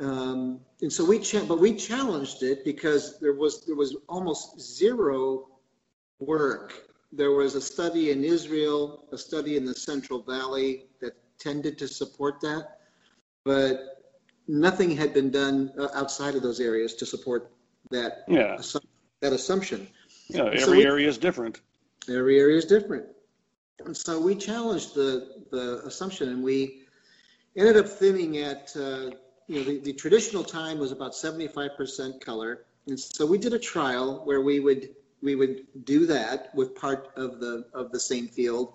Um, 0.00 0.60
and 0.80 0.92
so 0.92 1.04
we, 1.04 1.18
cha- 1.18 1.44
but 1.44 1.60
we 1.60 1.74
challenged 1.74 2.42
it 2.42 2.64
because 2.64 3.18
there 3.20 3.34
was 3.34 3.64
there 3.66 3.76
was 3.76 3.96
almost 4.08 4.60
zero 4.60 5.48
work. 6.18 6.74
There 7.12 7.32
was 7.32 7.54
a 7.54 7.60
study 7.60 8.10
in 8.10 8.24
Israel, 8.24 9.04
a 9.12 9.18
study 9.18 9.56
in 9.56 9.64
the 9.64 9.74
Central 9.74 10.22
Valley 10.22 10.86
that 11.00 11.12
tended 11.38 11.78
to 11.78 11.88
support 11.88 12.40
that, 12.40 12.78
but 13.44 14.02
nothing 14.48 14.96
had 14.96 15.12
been 15.12 15.30
done 15.30 15.72
uh, 15.78 15.88
outside 15.94 16.34
of 16.34 16.42
those 16.42 16.58
areas 16.60 16.94
to 16.94 17.06
support 17.06 17.50
that 17.90 18.24
Yeah. 18.28 18.56
assu- 18.56 18.84
that 19.20 19.32
assumption. 19.32 19.86
Yeah. 20.28 20.46
Every 20.46 20.58
So 20.60 20.70
we- 20.72 20.86
area 20.86 21.08
is 21.08 21.18
different. 21.18 21.60
Every 22.08 22.40
area 22.40 22.56
is 22.56 22.64
different. 22.64 23.06
And 23.84 23.96
so 23.96 24.18
we 24.20 24.34
challenged 24.34 24.94
the, 24.94 25.44
the 25.50 25.82
assumption 25.84 26.28
and 26.30 26.42
we 26.42 26.81
ended 27.56 27.76
up 27.76 27.88
thinning 27.88 28.38
at, 28.38 28.72
uh, 28.76 29.10
you 29.46 29.56
know, 29.56 29.64
the, 29.64 29.80
the 29.80 29.92
traditional 29.92 30.44
time 30.44 30.78
was 30.78 30.92
about 30.92 31.12
75% 31.12 32.20
color. 32.20 32.64
And 32.86 32.98
so 32.98 33.26
we 33.26 33.38
did 33.38 33.52
a 33.52 33.58
trial 33.58 34.22
where 34.24 34.40
we 34.40 34.60
would, 34.60 34.90
we 35.22 35.34
would 35.34 35.66
do 35.84 36.06
that 36.06 36.54
with 36.54 36.74
part 36.74 37.10
of 37.16 37.40
the, 37.40 37.64
of 37.74 37.92
the 37.92 38.00
same 38.00 38.28
field. 38.28 38.72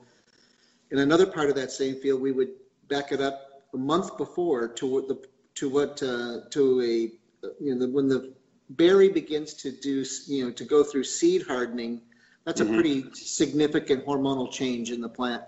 In 0.91 0.99
another 0.99 1.25
part 1.25 1.49
of 1.49 1.55
that 1.55 1.71
same 1.71 1.95
field, 1.95 2.21
we 2.21 2.31
would 2.31 2.49
back 2.87 3.11
it 3.11 3.21
up 3.21 3.63
a 3.73 3.77
month 3.77 4.17
before 4.17 4.67
to 4.67 4.85
what 4.87 5.07
the, 5.07 5.19
to 5.55 5.69
what, 5.69 6.01
uh, 6.03 6.41
to 6.51 6.81
a, 6.81 7.11
you 7.59 7.73
know, 7.73 7.79
the, 7.79 7.89
when 7.89 8.07
the 8.07 8.33
berry 8.69 9.09
begins 9.09 9.53
to 9.55 9.71
do, 9.71 10.05
you 10.27 10.45
know, 10.45 10.51
to 10.51 10.63
go 10.63 10.83
through 10.83 11.03
seed 11.03 11.43
hardening, 11.47 12.01
that's 12.45 12.61
a 12.61 12.65
Mhm. 12.65 12.73
pretty 12.75 13.05
significant 13.13 14.05
hormonal 14.05 14.49
change 14.51 14.91
in 14.91 15.01
the 15.01 15.09
plant. 15.09 15.43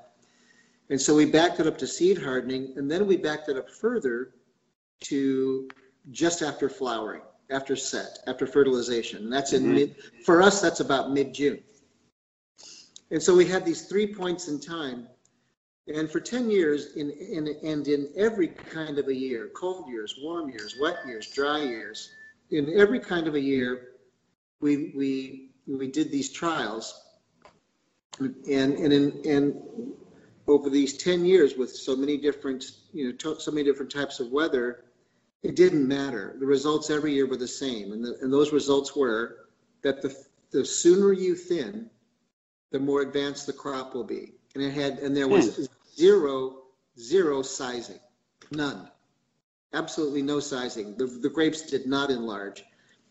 And 0.89 0.99
so 0.99 1.15
we 1.15 1.25
backed 1.25 1.59
it 1.59 1.67
up 1.67 1.77
to 1.79 1.87
seed 1.87 2.17
hardening, 2.17 2.73
and 2.75 2.89
then 2.89 3.05
we 3.05 3.17
backed 3.17 3.47
it 3.49 3.57
up 3.57 3.69
further 3.69 4.31
to 5.01 5.69
just 6.11 6.41
after 6.41 6.67
flowering, 6.67 7.21
after 7.51 7.75
set, 7.75 8.19
after 8.27 8.47
fertilization. 8.47 9.23
And 9.23 9.31
that's 9.31 9.53
in 9.53 9.63
Mhm. 9.63 9.73
mid, 9.75 9.95
for 10.25 10.41
us, 10.41 10.61
that's 10.61 10.79
about 10.79 11.11
mid-June. 11.11 11.63
And 13.11 13.21
so 13.21 13.35
we 13.35 13.45
had 13.45 13.65
these 13.65 13.87
three 13.87 14.07
points 14.13 14.47
in 14.47 14.59
time. 14.59 15.07
And 15.87 16.09
for 16.09 16.19
10 16.19 16.49
years, 16.51 16.95
in, 16.95 17.09
in, 17.09 17.47
and 17.63 17.87
in 17.87 18.11
every 18.15 18.47
kind 18.47 18.99
of 18.99 19.07
a 19.07 19.15
year, 19.15 19.49
cold 19.55 19.89
years, 19.89 20.19
warm 20.21 20.49
years, 20.49 20.75
wet 20.79 20.97
years, 21.07 21.27
dry 21.29 21.59
years, 21.63 22.11
in 22.51 22.77
every 22.79 22.99
kind 22.99 23.27
of 23.27 23.35
a 23.35 23.39
year, 23.39 23.95
we, 24.59 24.91
we, 24.95 25.51
we 25.67 25.87
did 25.87 26.11
these 26.11 26.29
trials. 26.31 27.01
And, 28.19 28.35
and 28.75 28.93
in, 28.93 29.21
and 29.25 29.93
over 30.49 30.69
these 30.69 30.97
10 30.97 31.25
years 31.25 31.55
with 31.55 31.69
so 31.69 31.95
many 31.95 32.17
different, 32.17 32.71
you 32.91 33.05
know, 33.05 33.11
to- 33.17 33.39
so 33.39 33.51
many 33.51 33.63
different 33.63 33.91
types 33.91 34.19
of 34.19 34.31
weather, 34.31 34.85
it 35.43 35.55
didn't 35.55 35.87
matter. 35.87 36.35
The 36.39 36.45
results 36.45 36.89
every 36.89 37.13
year 37.13 37.27
were 37.27 37.37
the 37.37 37.47
same. 37.47 37.91
And, 37.93 38.03
the, 38.03 38.17
and 38.21 38.31
those 38.31 38.51
results 38.51 38.95
were 38.95 39.49
that 39.83 40.01
the, 40.01 40.15
the 40.51 40.65
sooner 40.65 41.13
you 41.13 41.35
thin, 41.35 41.89
the 42.71 42.79
more 42.79 43.01
advanced 43.01 43.45
the 43.47 43.53
crop 43.53 43.93
will 43.93 44.03
be. 44.03 44.33
And 44.55 44.63
it 44.63 44.73
had, 44.73 44.99
and 44.99 45.15
there 45.15 45.27
was 45.27 45.55
hmm. 45.55 45.63
zero, 45.95 46.63
zero 46.99 47.41
sizing, 47.41 47.99
none. 48.51 48.89
Absolutely 49.73 50.23
no 50.23 50.39
sizing. 50.39 50.97
The, 50.97 51.05
the 51.05 51.29
grapes 51.29 51.61
did 51.61 51.85
not 51.85 52.09
enlarge. 52.09 52.63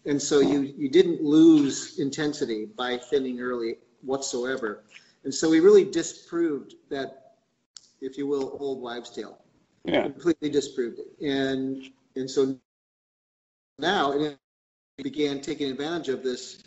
And 0.05 0.21
so 0.21 0.41
you, 0.41 0.75
you 0.77 0.89
didn't 0.89 1.23
lose 1.23 1.99
intensity 1.99 2.67
by 2.67 2.97
thinning 2.97 3.41
early 3.41 3.77
whatsoever. 4.03 4.83
And 5.25 5.35
so 5.35 5.51
we 5.51 5.61
really 5.61 5.85
disproved 5.85 6.75
that, 6.91 7.28
if 8.01 8.19
you 8.19 8.27
will, 8.27 8.57
old 8.61 8.83
wives' 8.83 9.11
tale. 9.11 9.39
Yeah. 9.85 10.03
Completely 10.03 10.51
disproved 10.51 10.99
it. 10.99 11.09
And, 11.27 11.83
and 12.17 12.31
so 12.31 12.57
now 13.79 14.13
it 14.13 14.39
began 15.03 15.41
taking 15.41 15.71
advantage 15.71 16.09
of 16.09 16.23
this, 16.23 16.63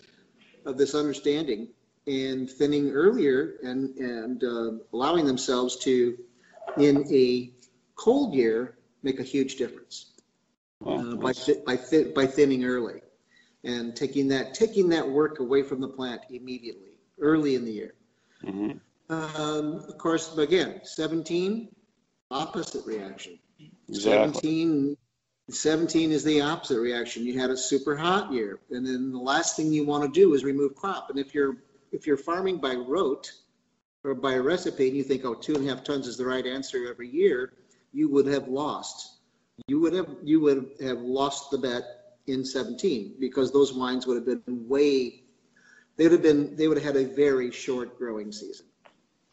of 0.66 0.78
this 0.78 0.96
understanding 0.96 1.70
and 2.08 2.50
thinning 2.50 2.92
earlier 2.92 3.56
and, 3.64 3.96
and 3.98 4.44
uh, 4.44 4.72
allowing 4.94 5.26
themselves 5.26 5.78
to, 5.78 6.18
in 6.78 7.06
a 7.12 7.52
cold 7.96 8.34
year, 8.34 8.78
make 9.04 9.20
a 9.20 9.24
huge 9.24 9.56
difference 9.56 10.14
uh, 10.86 11.16
by, 11.16 11.34
by, 11.66 11.76
thi- 11.76 12.12
by 12.16 12.26
thinning 12.26 12.66
early 12.66 13.02
and 13.64 13.96
taking 13.96 14.28
that, 14.30 14.54
taking 14.54 14.90
that 14.90 15.08
work 15.08 15.40
away 15.40 15.64
from 15.64 15.82
the 15.82 15.88
plant 15.88 16.22
immediately, 16.30 16.92
early 17.20 17.56
in 17.56 17.66
the 17.66 17.72
year. 17.72 17.94
mhm. 18.44 18.80
Um, 19.12 19.84
of 19.90 19.98
course, 19.98 20.38
again, 20.38 20.82
17, 20.84 21.68
opposite 22.32 22.86
reaction. 22.86 23.40
Exactly. 23.90 24.42
17, 24.42 24.98
17 25.50 26.12
is 26.12 26.24
the 26.24 26.42
opposite 26.42 26.80
reaction. 26.80 27.26
You 27.26 27.38
had 27.38 27.50
a 27.50 27.58
super 27.58 27.98
hot 27.98 28.32
year, 28.32 28.60
and 28.70 28.86
then 28.86 29.12
the 29.12 29.20
last 29.20 29.58
thing 29.58 29.74
you 29.74 29.86
want 29.86 30.04
to 30.04 30.20
do 30.20 30.34
is 30.34 30.46
remove 30.46 30.76
crop. 30.76 31.10
And 31.10 31.20
if 31.20 31.36
you're 31.36 31.58
if 31.92 32.08
you're 32.08 32.16
farming 32.16 32.58
by 32.60 32.74
rote 32.74 33.30
or 34.06 34.16
by 34.16 34.38
recipe, 34.38 34.88
and 34.88 34.96
you 34.96 35.04
think, 35.04 35.26
oh, 35.26 35.34
two 35.34 35.56
and 35.56 35.68
a 35.68 35.70
half 35.70 35.84
tons 35.84 36.08
is 36.08 36.16
the 36.18 36.26
right 36.26 36.46
answer 36.46 36.88
every 36.90 37.10
year, 37.10 37.52
you 37.92 38.10
would 38.10 38.28
have 38.28 38.48
lost. 38.48 39.20
You 39.68 39.82
would 39.82 39.94
have 39.94 40.08
you 40.24 40.40
would 40.40 40.72
have 40.82 41.02
lost 41.02 41.52
the 41.52 41.58
bet 41.58 41.84
in 42.28 42.46
17 42.46 43.16
because 43.20 43.52
those 43.52 43.74
wines 43.74 44.08
would 44.08 44.16
have 44.16 44.46
been 44.46 44.70
way. 44.70 45.24
They 45.98 46.06
would 46.06 46.14
have 46.14 46.24
been. 46.24 46.56
They 46.56 46.70
would 46.70 46.78
have 46.78 46.96
had 46.96 47.04
a 47.04 47.08
very 47.08 47.52
short 47.52 47.98
growing 47.98 48.32
season, 48.32 48.68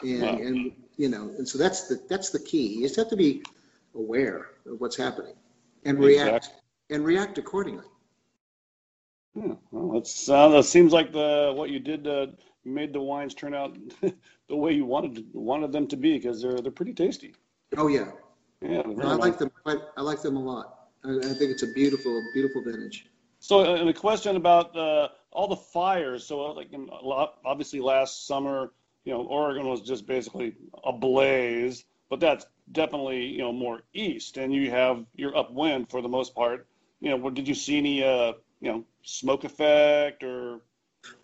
and 0.03 0.23
Wow. 0.23 0.39
and 0.39 0.73
you 0.97 1.09
know, 1.09 1.31
and 1.39 1.49
so 1.49 1.59
that's 1.59 1.89
the 1.89 2.01
that's 2.09 2.31
the 2.31 2.41
key. 2.41 2.67
You 2.77 2.83
just 2.83 2.97
have 2.97 3.09
to 3.11 3.17
be 3.17 3.43
aware 3.95 4.51
of 4.67 4.81
what's 4.81 4.97
happening 4.97 5.35
and 5.85 6.01
react 6.01 6.51
and 6.91 7.05
react 7.05 7.39
accordingly. 7.39 7.85
Yeah, 9.35 9.55
well, 9.71 9.93
that's 9.93 10.29
uh, 10.29 10.49
that 10.49 10.65
seems 10.65 10.93
like 10.93 11.13
the 11.13 11.53
what 11.55 11.71
you 11.71 11.79
did 11.79 12.07
uh, 12.07 12.29
made 12.65 12.93
the 12.93 13.01
wines 13.01 13.35
turn 13.35 13.55
out 13.55 13.77
the 14.49 14.57
way 14.57 14.73
you 14.73 14.85
wanted 14.85 15.27
wanted 15.33 15.73
them 15.73 15.87
to 15.89 15.97
be 15.97 16.15
because 16.15 16.43
they're 16.43 16.61
they're 16.61 16.73
pretty 16.73 16.95
tasty. 16.95 17.35
Oh 17.77 17.89
yeah, 17.89 18.11
Yeah, 18.63 18.83
they're 18.83 18.95
very 18.95 19.09
I 19.09 19.15
like 19.15 19.33
nice. 19.33 19.39
them. 19.39 19.51
I, 19.67 19.77
I 19.97 20.03
like 20.03 20.23
them 20.23 20.37
a 20.37 20.43
lot. 20.43 20.89
I, 21.05 21.11
I 21.19 21.35
think 21.35 21.51
it's 21.53 21.63
a 21.63 21.73
beautiful, 21.73 22.23
beautiful 22.35 22.63
vintage. 22.63 23.07
So, 23.41 23.61
uh, 23.61 23.77
and 23.77 23.89
a 23.89 23.93
question 23.95 24.37
about 24.37 24.77
uh, 24.77 25.09
all 25.31 25.49
the 25.49 25.57
fires. 25.57 26.27
So, 26.27 26.47
uh, 26.47 26.55
like, 26.55 26.73
in, 26.73 26.89
a 26.89 27.05
lot- 27.05 27.39
obviously, 27.45 27.81
last 27.81 28.27
summer, 28.27 28.73
you 29.09 29.15
know, 29.15 29.23
Oregon 29.23 29.67
was 29.67 29.81
just 29.81 30.07
basically 30.07 30.55
ablaze, 30.85 31.87
but 32.11 32.21
that's 32.21 32.45
definitely, 32.73 33.25
you 33.25 33.39
know, 33.39 33.53
more 33.53 33.81
east, 33.95 34.37
and 34.37 34.53
you 34.53 34.71
have 34.71 35.07
your 35.17 35.35
upwind 35.35 35.89
for 35.91 36.03
the 36.03 36.09
most 36.11 36.35
part. 36.35 36.67
You 37.01 37.09
know, 37.11 37.17
what- 37.17 37.33
did 37.33 37.49
you 37.49 37.55
see 37.55 37.79
any, 37.79 38.05
uh, 38.05 38.35
you 38.61 38.71
know, 38.71 38.85
smoke 39.03 39.45
effect 39.45 40.23
or? 40.23 40.61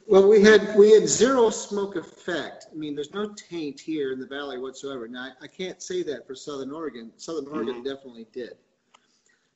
Well, 0.06 0.26
we 0.26 0.40
had 0.40 0.74
we 0.78 0.92
had 0.92 1.06
zero 1.06 1.50
smoke 1.50 1.96
effect. 1.96 2.68
I 2.72 2.74
mean, 2.74 2.94
there's 2.94 3.12
no 3.12 3.34
taint 3.34 3.78
here 3.80 4.12
in 4.12 4.18
the 4.18 4.26
valley 4.26 4.56
whatsoever. 4.56 5.06
Now, 5.06 5.24
I, 5.24 5.44
I 5.44 5.46
can't 5.46 5.82
say 5.82 6.02
that 6.04 6.26
for 6.26 6.34
Southern 6.34 6.72
Oregon. 6.72 7.12
Southern 7.18 7.48
Oregon 7.48 7.82
definitely 7.82 8.26
did, 8.32 8.56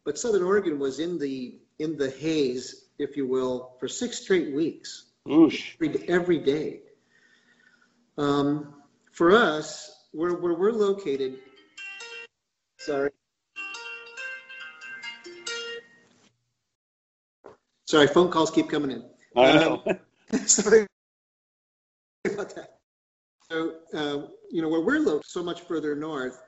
but 0.05 0.19
Southern 0.19 0.43
Oregon 0.43 0.79
was 0.79 1.01
in 1.01 1.19
the 1.19 1.55
in 1.79 1.97
the 1.97 2.11
haze, 2.11 2.89
if 2.99 3.17
you 3.17 3.27
will, 3.27 3.73
for 3.81 3.89
six 3.89 4.19
straight 4.19 4.53
weeks. 4.55 5.07
Oosh. 5.27 5.77
every, 5.81 6.09
every 6.09 6.39
day. 6.39 6.81
Um, 8.19 8.75
for 9.13 9.31
us, 9.31 10.07
where, 10.13 10.35
where 10.35 10.55
we're 10.55 10.73
located, 10.73 11.39
sorry. 12.79 13.11
Sorry, 17.87 18.09
phone 18.09 18.31
calls 18.31 18.51
keep 18.51 18.69
coming 18.69 18.91
in. 18.91 19.05
I 19.37 19.53
know. 19.53 19.85
sorry 20.47 20.87
about 22.27 22.55
that. 22.57 22.79
So, 23.51 23.77
uh, 23.95 24.29
you 24.51 24.63
know, 24.63 24.69
where 24.69 24.81
we're 24.81 24.99
located 24.99 25.25
so 25.25 25.43
much 25.43 25.63
further 25.63 25.95
north, 25.95 26.43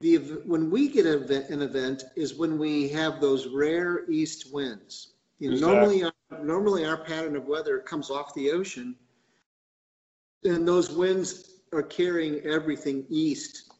the 0.00 0.16
when 0.46 0.70
we 0.70 0.88
get 0.88 1.04
an 1.04 1.24
event, 1.24 1.50
an 1.50 1.62
event 1.62 2.04
is 2.16 2.34
when 2.34 2.58
we 2.58 2.88
have 2.88 3.20
those 3.20 3.48
rare 3.48 4.08
east 4.08 4.52
winds. 4.52 5.14
You 5.40 5.50
know, 5.50 5.54
Exactly. 5.56 5.76
normally, 5.76 6.04
our, 6.04 6.44
normally 6.44 6.84
our 6.86 6.96
pattern 6.96 7.36
of 7.36 7.46
weather 7.46 7.80
comes 7.80 8.08
off 8.08 8.34
the 8.34 8.50
ocean, 8.50 8.96
and 10.44 10.66
those 10.66 10.90
winds 10.90 11.60
are 11.72 11.82
carrying 11.82 12.40
everything 12.40 13.04
east. 13.08 13.72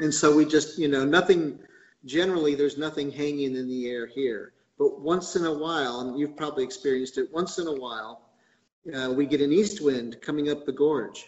And 0.00 0.12
so 0.12 0.34
we 0.34 0.44
just, 0.44 0.78
you 0.78 0.88
know, 0.88 1.04
nothing. 1.04 1.58
Generally, 2.04 2.54
there's 2.54 2.78
nothing 2.78 3.10
hanging 3.10 3.56
in 3.56 3.68
the 3.68 3.90
air 3.90 4.06
here. 4.06 4.52
But 4.78 5.00
once 5.00 5.36
in 5.36 5.44
a 5.44 5.52
while, 5.52 6.00
and 6.00 6.18
you've 6.18 6.36
probably 6.36 6.64
experienced 6.64 7.18
it, 7.18 7.32
once 7.32 7.58
in 7.58 7.66
a 7.66 7.72
while, 7.72 8.30
uh, 8.94 9.12
we 9.12 9.26
get 9.26 9.40
an 9.40 9.52
east 9.52 9.80
wind 9.80 10.18
coming 10.20 10.50
up 10.50 10.66
the 10.66 10.72
gorge. 10.72 11.26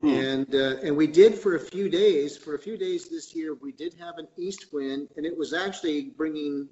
Hmm. 0.00 0.08
And, 0.08 0.54
uh, 0.54 0.76
and 0.82 0.96
we 0.96 1.06
did 1.06 1.34
for 1.34 1.54
a 1.54 1.60
few 1.60 1.88
days, 1.88 2.36
for 2.36 2.54
a 2.54 2.58
few 2.58 2.76
days 2.76 3.08
this 3.08 3.34
year, 3.36 3.54
we 3.54 3.72
did 3.72 3.94
have 4.00 4.18
an 4.18 4.26
east 4.36 4.72
wind 4.72 5.08
and 5.16 5.24
it 5.24 5.36
was 5.36 5.52
actually 5.52 6.12
bringing 6.16 6.68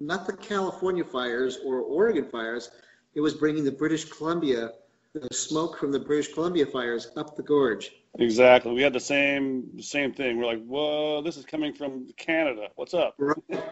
not 0.00 0.26
the 0.26 0.32
California 0.32 1.04
fires 1.04 1.58
or 1.64 1.80
Oregon 1.80 2.28
fires. 2.28 2.70
it 3.14 3.20
was 3.20 3.34
bringing 3.34 3.62
the 3.62 3.70
British 3.70 4.06
Columbia, 4.06 4.72
the 5.14 5.28
smoke 5.34 5.78
from 5.78 5.92
the 5.92 5.98
British 5.98 6.32
Columbia 6.32 6.66
fires 6.66 7.10
up 7.16 7.36
the 7.36 7.42
gorge. 7.42 7.92
Exactly. 8.18 8.72
We 8.72 8.82
had 8.82 8.92
the 8.92 9.00
same 9.00 9.80
same 9.80 10.12
thing. 10.12 10.38
We're 10.38 10.46
like, 10.46 10.64
whoa, 10.64 11.22
this 11.22 11.36
is 11.36 11.44
coming 11.44 11.72
from 11.72 12.08
Canada. 12.16 12.68
What's 12.76 12.94
up? 12.94 13.14
Right. 13.18 13.62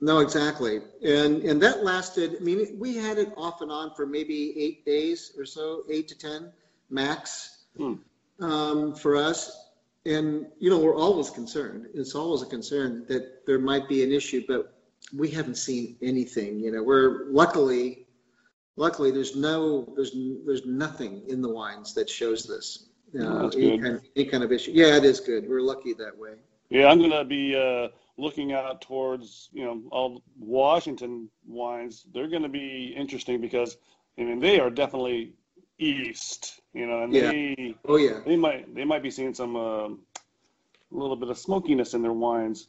No, 0.00 0.18
exactly. 0.18 0.80
And 1.04 1.42
and 1.42 1.62
that 1.62 1.84
lasted. 1.84 2.36
I 2.40 2.44
mean, 2.44 2.76
we 2.78 2.96
had 2.96 3.18
it 3.18 3.32
off 3.36 3.60
and 3.62 3.70
on 3.70 3.94
for 3.94 4.06
maybe 4.06 4.54
eight 4.58 4.84
days 4.84 5.32
or 5.38 5.44
so, 5.44 5.84
eight 5.90 6.08
to 6.08 6.18
ten 6.18 6.52
max 6.90 7.64
hmm. 7.76 7.94
um, 8.40 8.94
for 8.94 9.16
us. 9.16 9.60
And 10.06 10.46
you 10.58 10.70
know, 10.70 10.78
we're 10.78 10.96
always 10.96 11.30
concerned. 11.30 11.86
It's 11.94 12.14
always 12.14 12.42
a 12.42 12.46
concern 12.46 13.06
that 13.08 13.46
there 13.46 13.58
might 13.58 13.88
be 13.88 14.04
an 14.04 14.12
issue, 14.12 14.44
but 14.46 14.74
we 15.16 15.30
haven't 15.30 15.56
seen 15.56 15.96
anything. 16.02 16.60
You 16.60 16.72
know, 16.72 16.82
we're 16.82 17.26
luckily, 17.30 18.03
luckily, 18.76 19.10
there's 19.10 19.36
no, 19.36 19.92
there's 19.96 20.16
there's 20.46 20.66
nothing 20.66 21.22
in 21.28 21.40
the 21.40 21.48
wines 21.48 21.94
that 21.94 22.08
shows 22.08 22.44
this. 22.44 22.88
Uh, 23.18 23.46
any, 23.48 23.78
kind, 23.78 24.00
any 24.16 24.24
kind 24.26 24.42
of 24.42 24.50
issue. 24.50 24.72
Yeah, 24.74 24.96
it 24.96 25.04
is 25.04 25.20
good. 25.20 25.48
We're 25.48 25.60
lucky 25.60 25.94
that 25.94 26.16
way. 26.18 26.34
Yeah, 26.68 26.88
I'm 26.88 27.00
gonna 27.00 27.24
be. 27.24 27.56
Uh 27.56 27.88
looking 28.16 28.52
out 28.52 28.80
towards 28.80 29.48
you 29.52 29.64
know 29.64 29.82
all 29.90 30.22
Washington 30.38 31.28
wines, 31.46 32.06
they're 32.12 32.28
going 32.28 32.42
to 32.42 32.48
be 32.48 32.94
interesting 32.96 33.40
because 33.40 33.76
I 34.18 34.22
mean 34.22 34.40
they 34.40 34.60
are 34.60 34.70
definitely 34.70 35.32
east, 35.78 36.60
you 36.72 36.86
know, 36.86 37.02
and 37.02 37.12
yeah. 37.12 37.30
they 37.30 37.74
oh 37.86 37.96
yeah 37.96 38.20
they 38.24 38.36
might 38.36 38.74
they 38.74 38.84
might 38.84 39.02
be 39.02 39.10
seeing 39.10 39.34
some 39.34 39.56
uh, 39.56 39.88
a 39.88 39.96
little 40.90 41.16
bit 41.16 41.28
of 41.28 41.38
smokiness 41.38 41.94
in 41.94 42.02
their 42.02 42.12
wines. 42.12 42.68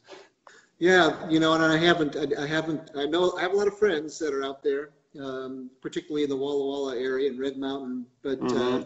Yeah, 0.78 1.28
you 1.30 1.40
know, 1.40 1.54
and 1.54 1.62
I 1.62 1.76
haven't 1.78 2.16
I, 2.16 2.42
I 2.42 2.46
haven't 2.46 2.90
I 2.96 3.06
know 3.06 3.32
I 3.36 3.42
have 3.42 3.52
a 3.52 3.56
lot 3.56 3.68
of 3.68 3.78
friends 3.78 4.18
that 4.18 4.34
are 4.34 4.44
out 4.44 4.62
there, 4.62 4.90
um, 5.20 5.70
particularly 5.80 6.24
in 6.24 6.30
the 6.30 6.36
Walla 6.36 6.64
Walla 6.64 6.96
area 6.96 7.30
in 7.30 7.38
Red 7.38 7.56
Mountain, 7.56 8.06
but. 8.22 8.40
Uh, 8.40 8.44
mm-hmm. 8.44 8.82
Uh, 8.82 8.84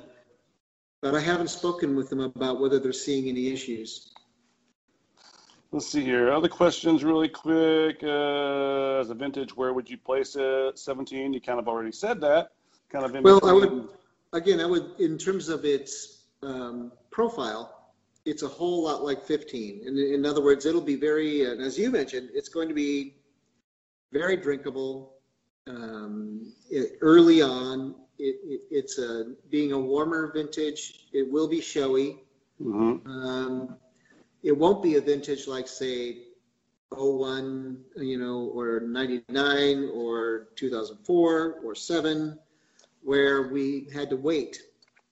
but 1.02 1.14
I 1.14 1.20
haven't 1.20 1.48
spoken 1.48 1.96
with 1.96 2.10
them 2.10 2.20
about 2.20 2.60
whether 2.60 2.78
they're 2.78 2.92
seeing 2.92 3.28
any 3.28 3.48
issues. 3.48 4.12
Let's 5.72 5.86
see 5.86 6.04
here. 6.04 6.30
Other 6.30 6.48
questions, 6.48 7.04
really 7.04 7.28
quick. 7.28 8.02
Uh, 8.02 8.98
as 8.98 9.08
a 9.10 9.14
vintage, 9.14 9.56
where 9.56 9.72
would 9.72 9.88
you 9.88 9.96
place 9.96 10.36
it? 10.38 10.78
17. 10.78 11.32
You 11.32 11.40
kind 11.40 11.58
of 11.58 11.68
already 11.68 11.92
said 11.92 12.20
that. 12.22 12.50
Kind 12.90 13.04
of. 13.04 13.12
well, 13.22 13.40
between. 13.40 13.50
I 13.50 13.54
would. 13.54 13.88
Again, 14.32 14.60
I 14.60 14.66
would. 14.66 14.92
In 14.98 15.16
terms 15.16 15.48
of 15.48 15.64
its 15.64 16.24
um, 16.42 16.92
profile, 17.10 17.92
it's 18.24 18.42
a 18.42 18.48
whole 18.48 18.82
lot 18.82 19.04
like 19.04 19.24
15. 19.24 19.82
In, 19.86 19.96
in 19.96 20.26
other 20.26 20.42
words, 20.42 20.66
it'll 20.66 20.80
be 20.80 20.96
very. 20.96 21.44
And 21.44 21.62
as 21.62 21.78
you 21.78 21.90
mentioned, 21.90 22.30
it's 22.34 22.48
going 22.48 22.68
to 22.68 22.74
be 22.74 23.14
very 24.12 24.36
drinkable. 24.36 25.14
Um, 25.66 26.52
it, 26.70 26.98
early 27.00 27.42
on, 27.42 27.94
it, 28.18 28.36
it, 28.44 28.60
it's 28.70 28.98
a 28.98 29.34
being 29.50 29.72
a 29.72 29.78
warmer 29.78 30.32
vintage. 30.32 31.06
It 31.12 31.30
will 31.30 31.48
be 31.48 31.60
showy. 31.60 32.18
Mm-hmm. 32.60 33.08
Um, 33.08 33.76
it 34.42 34.56
won't 34.56 34.82
be 34.82 34.96
a 34.96 35.00
vintage 35.00 35.46
like 35.46 35.68
say 35.68 36.18
01, 36.90 37.78
you 37.96 38.18
know, 38.18 38.50
or 38.54 38.80
99 38.80 39.90
or 39.94 40.48
2004 40.56 41.60
or 41.64 41.74
7, 41.74 42.38
where 43.02 43.48
we 43.48 43.88
had 43.92 44.10
to 44.10 44.16
wait 44.16 44.62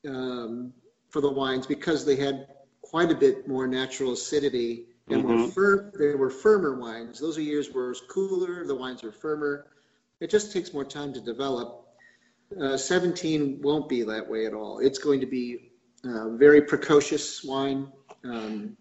um, 0.06 0.72
for 1.08 1.20
the 1.20 1.30
wines 1.30 1.66
because 1.66 2.04
they 2.04 2.16
had 2.16 2.48
quite 2.82 3.10
a 3.10 3.14
bit 3.14 3.46
more 3.46 3.66
natural 3.66 4.12
acidity 4.12 4.86
and 5.08 5.24
mm-hmm. 5.24 5.42
were 5.42 5.48
firm, 5.48 5.92
they 5.98 6.14
were 6.14 6.30
firmer 6.30 6.78
wines. 6.78 7.18
Those 7.18 7.38
are 7.38 7.42
years 7.42 7.68
where 7.72 7.90
it's 7.90 8.00
cooler, 8.00 8.66
the 8.66 8.74
wines 8.74 9.04
are 9.04 9.12
firmer. 9.12 9.66
It 10.20 10.30
just 10.30 10.52
takes 10.52 10.72
more 10.72 10.84
time 10.84 11.12
to 11.12 11.20
develop. 11.20 11.86
Uh, 12.60 12.76
17 12.76 13.60
won't 13.62 13.88
be 13.88 14.02
that 14.02 14.28
way 14.28 14.46
at 14.46 14.54
all. 14.54 14.78
It's 14.80 14.98
going 14.98 15.20
to 15.20 15.26
be 15.26 15.70
uh, 16.04 16.30
very 16.30 16.62
precocious 16.62 17.44
wine. 17.44 17.92
Um, 18.24 18.76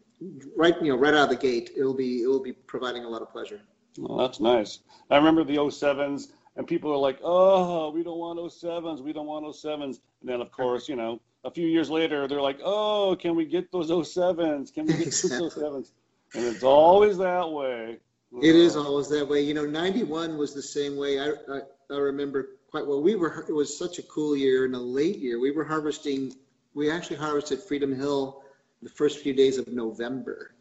right, 0.55 0.75
you 0.81 0.91
know, 0.91 0.97
right 0.97 1.13
out 1.13 1.25
of 1.25 1.29
the 1.29 1.35
gate, 1.35 1.71
it'll 1.77 1.93
be 1.93 2.21
it'll 2.23 2.41
be 2.41 2.53
providing 2.53 3.03
a 3.03 3.09
lot 3.09 3.21
of 3.21 3.31
pleasure. 3.31 3.61
Well, 3.97 4.17
that's 4.17 4.39
nice. 4.39 4.79
I 5.09 5.17
remember 5.17 5.43
the 5.43 5.57
07s, 5.57 6.31
and 6.55 6.65
people 6.65 6.91
are 6.91 6.97
like, 6.97 7.19
"Oh, 7.23 7.89
we 7.91 8.03
don't 8.03 8.17
want 8.17 8.39
07s. 8.39 9.01
We 9.01 9.13
don't 9.13 9.27
want 9.27 9.45
07s." 9.45 9.99
And 10.21 10.29
then, 10.29 10.41
of 10.41 10.51
course, 10.51 10.87
you 10.89 10.95
know, 10.95 11.19
a 11.43 11.51
few 11.51 11.67
years 11.67 11.89
later, 11.89 12.27
they're 12.27 12.41
like, 12.41 12.59
"Oh, 12.63 13.15
can 13.19 13.35
we 13.35 13.45
get 13.45 13.71
those 13.71 13.91
07s? 13.91 14.73
Can 14.73 14.85
we 14.85 14.93
get 14.93 15.07
exactly. 15.07 15.39
those 15.39 15.55
07s?" 15.55 15.91
And 16.33 16.45
it's 16.45 16.63
always 16.63 17.17
that 17.17 17.51
way. 17.51 17.99
It 18.41 18.55
is 18.55 18.75
always 18.75 19.07
that 19.09 19.27
way. 19.27 19.41
You 19.41 19.53
know, 19.53 19.65
91 19.65 20.37
was 20.37 20.53
the 20.53 20.61
same 20.61 20.97
way. 20.97 21.19
I, 21.19 21.29
I, 21.49 21.61
I 21.89 21.97
remember 21.97 22.57
quite 22.69 22.85
well. 22.85 23.01
We 23.01 23.15
were 23.15 23.45
it 23.47 23.53
was 23.53 23.75
such 23.75 23.99
a 23.99 24.03
cool 24.03 24.35
year 24.35 24.65
and 24.65 24.75
a 24.75 24.79
late 24.79 25.17
year. 25.17 25.39
We 25.39 25.51
were 25.51 25.63
harvesting. 25.63 26.35
We 26.73 26.91
actually 26.91 27.15
harvested 27.15 27.59
Freedom 27.61 27.95
Hill 27.95 28.43
the 28.83 28.89
first 28.89 29.19
few 29.19 29.33
days 29.33 29.57
of 29.57 29.67
November, 29.69 30.51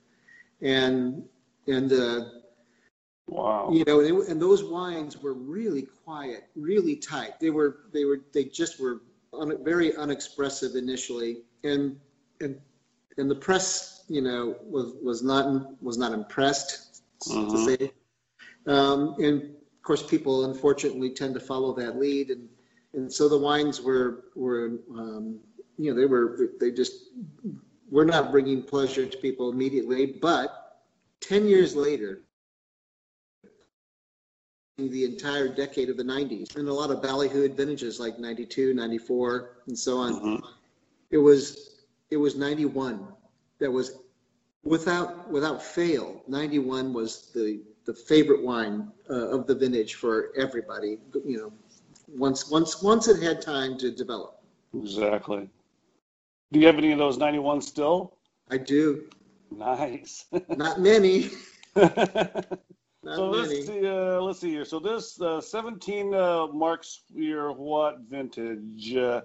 and 0.63 1.25
and 1.67 1.93
uh, 1.93 2.25
wow, 3.29 3.71
you 3.73 3.85
know, 3.85 4.01
and, 4.01 4.29
and 4.29 4.41
those 4.41 4.65
wines 4.65 5.21
were 5.21 5.35
really 5.35 5.83
quiet, 6.05 6.49
really 6.55 6.97
tight. 6.97 7.41
They 7.41 7.51
were 7.51 7.81
they 7.93 8.05
were 8.05 8.21
they 8.33 8.45
just 8.45 8.81
were 8.81 9.03
un, 9.39 9.63
very 9.65 9.95
unexpressive 9.97 10.77
initially, 10.77 11.39
and 11.65 11.99
and 12.41 12.61
and 13.19 13.29
the 13.29 13.35
press, 13.35 14.05
you 14.09 14.23
know, 14.23 14.57
was 14.63 14.95
was 15.03 15.23
not 15.25 15.83
was 15.83 15.99
not 15.99 16.13
impressed 16.13 16.86
uh-huh. 17.31 17.51
to 17.51 17.77
say, 17.77 17.93
um, 18.67 19.15
and 19.19 19.43
of 19.43 19.83
course, 19.83 20.03
people 20.03 20.45
unfortunately 20.45 21.11
tend 21.11 21.35
to 21.35 21.41
follow 21.41 21.75
that 21.75 21.99
lead, 21.99 22.31
and 22.31 22.49
and 22.95 23.13
so 23.13 23.29
the 23.29 23.39
wines 23.39 23.81
were 23.81 24.25
were 24.35 24.79
um, 24.91 25.41
you 25.79 25.93
know 25.93 25.99
they 25.99 26.07
were 26.07 26.51
they 26.61 26.71
just 26.71 27.11
we're 27.91 28.05
not 28.05 28.33
bringing 28.33 28.63
pleasure 28.63 29.07
to 29.07 29.19
people 29.19 29.51
immediately, 29.51 30.07
but 30.07 30.67
10 31.21 31.47
years 31.47 31.75
later, 31.77 32.23
the 34.77 35.05
entire 35.05 35.49
decade 35.49 35.89
of 35.89 35.97
the 35.97 36.03
90s, 36.03 36.57
and 36.57 36.69
a 36.69 36.73
lot 36.73 36.91
of 36.91 37.01
ballyhooed 37.01 37.57
vintages 37.57 37.99
like 37.99 38.19
92, 38.19 38.75
94, 38.75 39.63
and 39.69 39.79
so 39.79 39.97
on, 39.99 40.13
mm-hmm. 40.15 40.47
it 41.11 41.17
was 41.17 41.85
it 42.11 42.17
was 42.17 42.37
91 42.37 43.09
that 43.59 43.71
was 43.71 43.99
without 44.67 45.31
without 45.31 45.63
fail 45.63 46.23
91 46.29 46.93
was 46.93 47.31
the 47.35 47.61
the 47.85 47.95
favorite 47.95 48.43
wine 48.43 48.91
uh, 49.09 49.29
of 49.29 49.47
the 49.47 49.55
vintage 49.55 49.95
for 49.95 50.31
everybody 50.37 50.99
you 51.25 51.39
know 51.39 51.53
once 52.09 52.51
once 52.51 52.83
once 52.83 53.09
it 53.09 53.23
had 53.23 53.41
time 53.41 53.79
to 53.79 53.91
develop 53.91 54.43
exactly 54.75 55.49
do 56.53 56.61
you 56.61 56.67
have 56.67 56.79
any 56.79 56.93
of 56.93 56.99
those 56.99 57.19
91 57.19 57.61
still? 57.61 58.15
I 58.51 58.59
do. 58.59 59.09
Nice. 59.51 60.27
Not 60.49 60.81
many. 60.81 61.31
Not 61.75 61.97
so 63.05 63.31
many. 63.31 63.49
let's 63.49 63.67
see. 63.67 63.87
Uh, 63.87 64.21
let's 64.21 64.41
see 64.41 64.51
here. 64.51 64.65
So 64.65 64.79
this 64.79 65.21
uh, 65.21 65.41
17 65.41 66.15
uh, 66.15 66.47
marks 66.49 67.03
your 67.13 67.53
what 67.53 68.01
vintage 68.09 68.97
uh, 68.97 69.23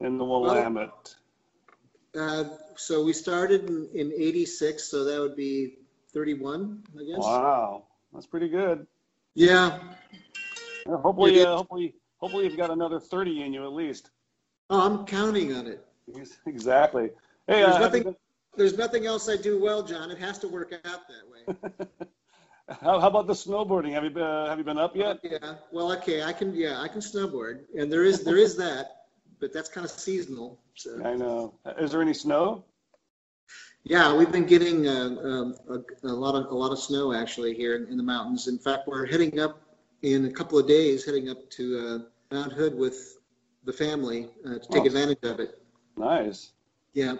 in 0.00 0.18
the 0.18 0.24
Willamette? 0.24 1.14
Well, 2.16 2.40
uh, 2.40 2.44
so 2.76 3.04
we 3.04 3.12
started 3.12 3.68
in, 3.68 3.88
in 3.94 4.12
86, 4.16 4.82
so 4.82 5.04
that 5.04 5.20
would 5.20 5.36
be 5.36 5.74
31, 6.14 6.82
I 6.94 7.04
guess. 7.04 7.18
Wow, 7.18 7.84
that's 8.12 8.26
pretty 8.26 8.48
good. 8.48 8.86
Yeah. 9.34 9.78
yeah 10.86 10.96
hopefully, 10.96 11.42
uh, 11.42 11.56
hopefully, 11.56 11.94
hopefully 12.16 12.44
you've 12.44 12.56
got 12.56 12.70
another 12.70 12.98
30 12.98 13.42
in 13.42 13.52
you 13.52 13.64
at 13.64 13.72
least. 13.72 14.10
Oh, 14.70 14.80
I'm 14.80 15.04
counting 15.06 15.54
on 15.54 15.66
it. 15.66 15.84
Exactly. 16.46 17.10
Hey, 17.48 17.60
there's 17.60 17.74
uh, 17.74 17.78
nothing. 17.80 18.02
Been... 18.04 18.16
There's 18.56 18.78
nothing 18.78 19.04
else 19.04 19.28
I 19.28 19.36
do 19.36 19.60
well, 19.60 19.82
John. 19.82 20.10
It 20.10 20.18
has 20.18 20.38
to 20.38 20.48
work 20.48 20.72
out 20.72 21.00
that 21.08 21.28
way. 21.30 21.86
how, 22.80 22.98
how, 23.00 23.08
about 23.08 23.26
the 23.26 23.34
snowboarding? 23.34 23.92
Have 23.92 24.04
you 24.04 24.10
been, 24.10 24.22
uh, 24.22 24.46
have 24.46 24.56
you 24.56 24.64
been 24.64 24.78
up 24.78 24.96
yet? 24.96 25.18
Yeah. 25.22 25.56
Well, 25.72 25.92
okay. 25.98 26.22
I 26.22 26.32
can. 26.32 26.54
Yeah, 26.54 26.80
I 26.80 26.88
can 26.88 27.00
snowboard, 27.00 27.64
and 27.76 27.92
there 27.92 28.04
is 28.04 28.22
there 28.22 28.38
is 28.38 28.56
that, 28.56 28.95
but 29.40 29.52
that's 29.52 29.68
kind 29.68 29.84
of 29.84 29.90
seasonal. 29.90 30.60
So. 30.74 31.00
I 31.04 31.14
know. 31.14 31.54
Is 31.78 31.92
there 31.92 32.02
any 32.02 32.14
snow? 32.14 32.64
Yeah, 33.84 34.14
we've 34.16 34.32
been 34.32 34.46
getting 34.46 34.88
uh, 34.88 35.16
um, 35.22 35.54
a, 35.70 36.08
a, 36.08 36.12
lot 36.12 36.34
of 36.34 36.50
a 36.50 36.54
lot 36.54 36.72
of 36.72 36.78
snow 36.78 37.12
actually 37.12 37.54
here 37.54 37.76
in, 37.76 37.86
in, 37.86 37.96
the 37.96 38.02
mountains. 38.02 38.48
In 38.48 38.58
fact, 38.58 38.88
we're 38.88 39.06
heading 39.06 39.38
up 39.38 39.60
in 40.02 40.24
a 40.24 40.30
couple 40.30 40.58
of 40.58 40.66
days, 40.66 41.04
heading 41.04 41.30
up 41.30 41.48
to 41.50 41.78
uh, 41.78 42.34
Mount 42.34 42.52
Hood 42.52 42.74
with 42.74 43.18
the 43.64 43.72
family 43.72 44.28
uh, 44.44 44.54
to 44.54 44.68
take 44.72 44.82
oh. 44.82 44.86
advantage 44.86 45.22
of 45.22 45.38
it. 45.38 45.62
Nice. 45.96 46.52
Yeah. 46.94 47.14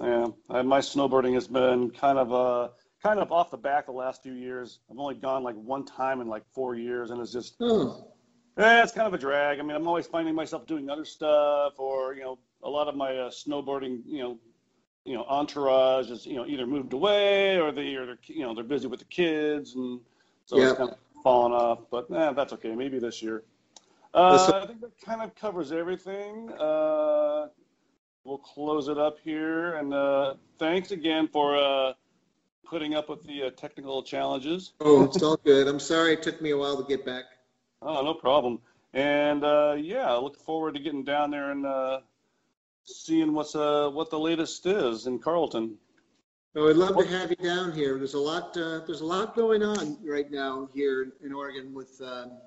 Yeah. 0.00 0.28
My 0.48 0.78
snowboarding 0.78 1.34
has 1.34 1.48
been 1.48 1.90
kind 1.90 2.18
of 2.18 2.32
uh 2.32 2.68
kind 3.02 3.18
of 3.18 3.32
off 3.32 3.50
the 3.50 3.56
back 3.56 3.86
the 3.86 3.92
last 3.92 4.22
few 4.22 4.32
years. 4.32 4.78
I've 4.90 4.98
only 4.98 5.14
gone 5.16 5.42
like 5.42 5.56
one 5.56 5.84
time 5.84 6.20
in 6.20 6.28
like 6.28 6.44
four 6.52 6.74
years, 6.74 7.10
and 7.10 7.20
it's 7.20 7.32
just. 7.32 7.56
Oh. 7.60 8.13
Eh, 8.56 8.82
it's 8.82 8.92
kind 8.92 9.06
of 9.06 9.14
a 9.14 9.18
drag. 9.18 9.58
I 9.58 9.62
mean, 9.62 9.76
I'm 9.76 9.86
always 9.88 10.06
finding 10.06 10.34
myself 10.34 10.66
doing 10.66 10.88
other 10.88 11.04
stuff, 11.04 11.74
or 11.78 12.14
you 12.14 12.22
know, 12.22 12.38
a 12.62 12.68
lot 12.68 12.88
of 12.88 12.94
my 12.94 13.16
uh, 13.16 13.30
snowboarding, 13.30 14.02
you 14.06 14.22
know, 14.22 14.38
you 15.04 15.14
know, 15.14 15.24
entourage 15.24 16.10
is 16.10 16.24
you 16.24 16.36
know 16.36 16.46
either 16.46 16.66
moved 16.66 16.92
away 16.92 17.60
or 17.60 17.72
they 17.72 17.94
are 17.96 18.16
you 18.26 18.42
know 18.42 18.54
they're 18.54 18.64
busy 18.64 18.86
with 18.86 19.00
the 19.00 19.06
kids, 19.06 19.74
and 19.74 20.00
so 20.46 20.56
yeah. 20.56 20.68
it's 20.68 20.78
kind 20.78 20.90
of 20.90 20.98
fallen 21.22 21.52
off. 21.52 21.80
But 21.90 22.10
eh, 22.10 22.32
that's 22.32 22.52
okay. 22.52 22.74
Maybe 22.74 22.98
this 22.98 23.22
year. 23.22 23.42
Uh, 24.14 24.62
I 24.62 24.66
think 24.66 24.80
that 24.80 24.92
kind 25.04 25.22
of 25.22 25.34
covers 25.34 25.72
everything. 25.72 26.48
Uh, 26.52 27.48
we'll 28.24 28.38
close 28.38 28.88
it 28.88 28.98
up 28.98 29.18
here. 29.22 29.74
And 29.74 29.92
uh, 29.92 30.34
thanks 30.58 30.92
again 30.92 31.28
for 31.28 31.56
uh, 31.56 31.92
putting 32.64 32.94
up 32.94 33.08
with 33.08 33.24
the 33.24 33.44
uh, 33.44 33.50
technical 33.50 34.02
challenges. 34.02 34.72
Oh, 34.80 35.04
it's 35.04 35.22
all 35.22 35.36
good. 35.36 35.66
I'm 35.66 35.80
sorry 35.80 36.14
it 36.14 36.22
took 36.22 36.40
me 36.40 36.50
a 36.50 36.58
while 36.58 36.82
to 36.82 36.88
get 36.88 37.04
back. 37.04 37.24
Oh, 37.84 38.02
no 38.02 38.14
problem. 38.14 38.60
And 38.94 39.44
uh, 39.44 39.76
yeah, 39.78 40.10
I 40.10 40.18
look 40.18 40.38
forward 40.40 40.74
to 40.74 40.80
getting 40.80 41.04
down 41.04 41.30
there 41.30 41.50
and 41.50 41.66
uh, 41.66 42.00
seeing 42.84 43.34
what's 43.34 43.54
uh, 43.54 43.90
what 43.90 44.10
the 44.10 44.18
latest 44.18 44.66
is 44.66 45.06
in 45.06 45.18
Carlton. 45.18 45.76
Oh, 46.56 46.70
I'd 46.70 46.76
love 46.76 46.96
to 46.98 47.06
have 47.06 47.30
you 47.30 47.36
down 47.36 47.72
here. 47.72 47.98
There's 47.98 48.14
a 48.14 48.18
lot. 48.20 48.56
Uh, 48.56 48.80
there's 48.86 49.00
a 49.00 49.06
lot 49.06 49.34
going 49.34 49.62
on 49.62 49.98
right 50.04 50.30
now 50.30 50.68
here 50.72 51.12
in 51.22 51.32
Oregon 51.32 51.74
with, 51.74 52.00
um, 52.00 52.38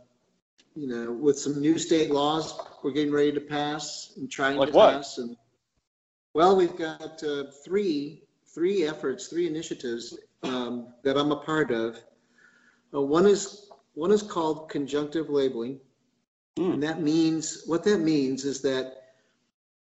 you 0.76 0.88
know, 0.88 1.12
with 1.12 1.38
some 1.38 1.60
new 1.60 1.78
state 1.78 2.10
laws 2.10 2.58
we're 2.84 2.92
getting 2.92 3.14
ready 3.14 3.34
to 3.34 3.42
pass 3.42 4.14
and 4.16 4.32
trying 4.32 4.58
Like 4.58 4.70
to 4.70 4.76
what? 4.76 4.94
pass. 4.94 5.18
And 5.18 5.36
well, 6.34 6.56
we've 6.56 6.78
got 6.78 7.22
uh, 7.22 7.52
three 7.66 8.24
three 8.56 8.88
efforts, 8.88 9.28
three 9.28 9.46
initiatives 9.46 10.18
um, 10.44 10.94
that 11.04 11.18
I'm 11.18 11.32
a 11.32 11.36
part 11.42 11.70
of. 11.70 12.00
Uh, 12.94 13.02
one 13.02 13.28
is 13.28 13.67
one 13.98 14.12
is 14.12 14.22
called 14.22 14.70
conjunctive 14.70 15.30
labeling, 15.30 15.80
Hmm. 16.58 16.72
and 16.74 16.84
that 16.84 17.02
means 17.02 17.64
what 17.66 17.84
that 17.84 18.00
means 18.00 18.46
is 18.46 18.62
that 18.62 18.86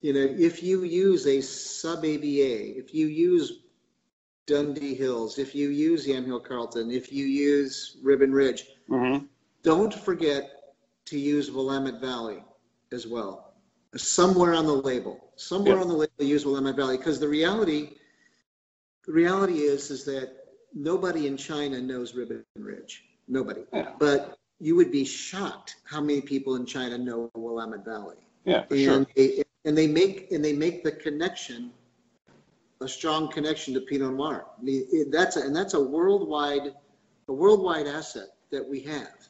you 0.01 0.13
know 0.13 0.27
if 0.49 0.61
you 0.63 0.83
use 0.83 1.25
a 1.27 1.41
sub 1.41 2.03
AVA, 2.05 2.77
if 2.81 2.93
you 2.93 3.07
use 3.07 3.63
Dundee 4.45 4.95
Hills, 4.95 5.37
if 5.39 5.53
you 5.53 5.69
use 5.69 6.07
Yamhill 6.07 6.43
Carlton, 6.43 6.89
if 6.91 7.11
you 7.11 7.25
use 7.25 7.97
Ribbon 8.01 8.31
Ridge, 8.31 8.61
Mm-hmm. 8.89 9.25
don't 9.63 9.93
forget 9.93 10.43
to 11.05 11.19
use 11.19 11.51
Willamette 11.51 11.99
Valley 11.99 12.41
as 12.93 13.05
well. 13.05 13.33
Somewhere 13.95 14.53
on 14.53 14.65
the 14.65 14.79
label, 14.91 15.31
somewhere 15.35 15.75
Yep. 15.77 15.83
on 15.83 15.87
the 15.89 15.97
label, 16.03 16.23
use 16.35 16.45
Willamette 16.45 16.75
Valley, 16.77 16.97
because 16.97 17.19
the 17.19 17.27
reality, 17.27 17.81
the 19.05 19.11
reality 19.11 19.59
is, 19.73 19.91
is 19.91 20.05
that 20.05 20.27
nobody 20.73 21.27
in 21.27 21.35
China 21.35 21.81
knows 21.81 22.13
Ribbon 22.15 22.45
Ridge. 22.57 23.03
Nobody. 23.27 23.61
Yeah. 23.73 23.91
But 23.99 24.37
you 24.59 24.75
would 24.75 24.91
be 24.91 25.05
shocked 25.05 25.75
how 25.83 26.01
many 26.01 26.21
people 26.21 26.55
in 26.55 26.65
China 26.65 26.97
know 26.97 27.29
Willamette 27.35 27.85
Valley. 27.85 28.15
Yeah, 28.45 28.63
for 28.65 28.77
sure. 28.77 28.93
And 28.95 29.07
they, 29.15 29.43
and 29.65 29.77
they 29.77 29.87
make, 29.87 30.31
and 30.31 30.43
they 30.43 30.53
make 30.53 30.83
the 30.83 30.91
connection, 30.91 31.71
a 32.81 32.87
strong 32.87 33.29
connection 33.29 33.73
to 33.73 33.81
Pinot 33.81 34.13
Noir. 34.13 34.45
I 34.59 34.63
mean, 34.63 34.85
it- 34.91 35.11
that's, 35.11 35.35
a- 35.35 35.41
and 35.41 35.55
that's 35.55 35.73
a 35.73 35.81
worldwide, 35.83 36.73
a 37.27 37.33
worldwide 37.33 37.87
asset 37.87 38.29
that 38.51 38.67
we 38.67 38.79
have. 38.81 39.27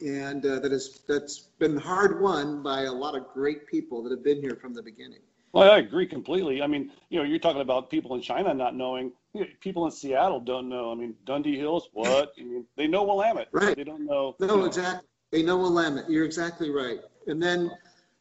And 0.00 0.44
uh, 0.44 0.58
that 0.60 0.72
is, 0.72 1.00
that's 1.06 1.38
been 1.58 1.76
hard 1.76 2.20
won 2.20 2.62
by 2.62 2.82
a 2.82 2.92
lot 2.92 3.14
of 3.14 3.28
great 3.32 3.66
people 3.68 4.02
that 4.02 4.10
have 4.10 4.24
been 4.24 4.40
here 4.40 4.56
from 4.56 4.74
the 4.74 4.82
beginning. 4.82 5.20
Well, 5.52 5.70
I 5.70 5.78
agree 5.78 6.06
completely. 6.06 6.62
I 6.62 6.66
mean, 6.66 6.90
you 7.10 7.18
know, 7.18 7.24
you're 7.24 7.38
talking 7.38 7.60
about 7.60 7.90
people 7.90 8.14
in 8.14 8.22
China 8.22 8.54
not 8.54 8.74
knowing. 8.74 9.12
You 9.34 9.42
know, 9.42 9.46
people 9.60 9.84
in 9.84 9.92
Seattle 9.92 10.40
don't 10.40 10.68
know. 10.68 10.90
I 10.90 10.94
mean, 10.94 11.14
Dundee 11.26 11.58
Hills, 11.58 11.90
what? 11.92 12.32
I 12.38 12.42
mean, 12.42 12.64
they 12.76 12.86
know 12.86 13.02
Willamette. 13.02 13.48
Right. 13.52 13.76
They 13.76 13.84
don't 13.84 14.06
know. 14.06 14.34
you 14.40 14.46
No, 14.46 14.56
know, 14.56 14.64
exactly. 14.64 15.06
They 15.30 15.42
know 15.42 15.58
Willamette. 15.58 16.08
You're 16.08 16.24
exactly 16.24 16.70
right. 16.70 17.00
And 17.26 17.42
then 17.42 17.70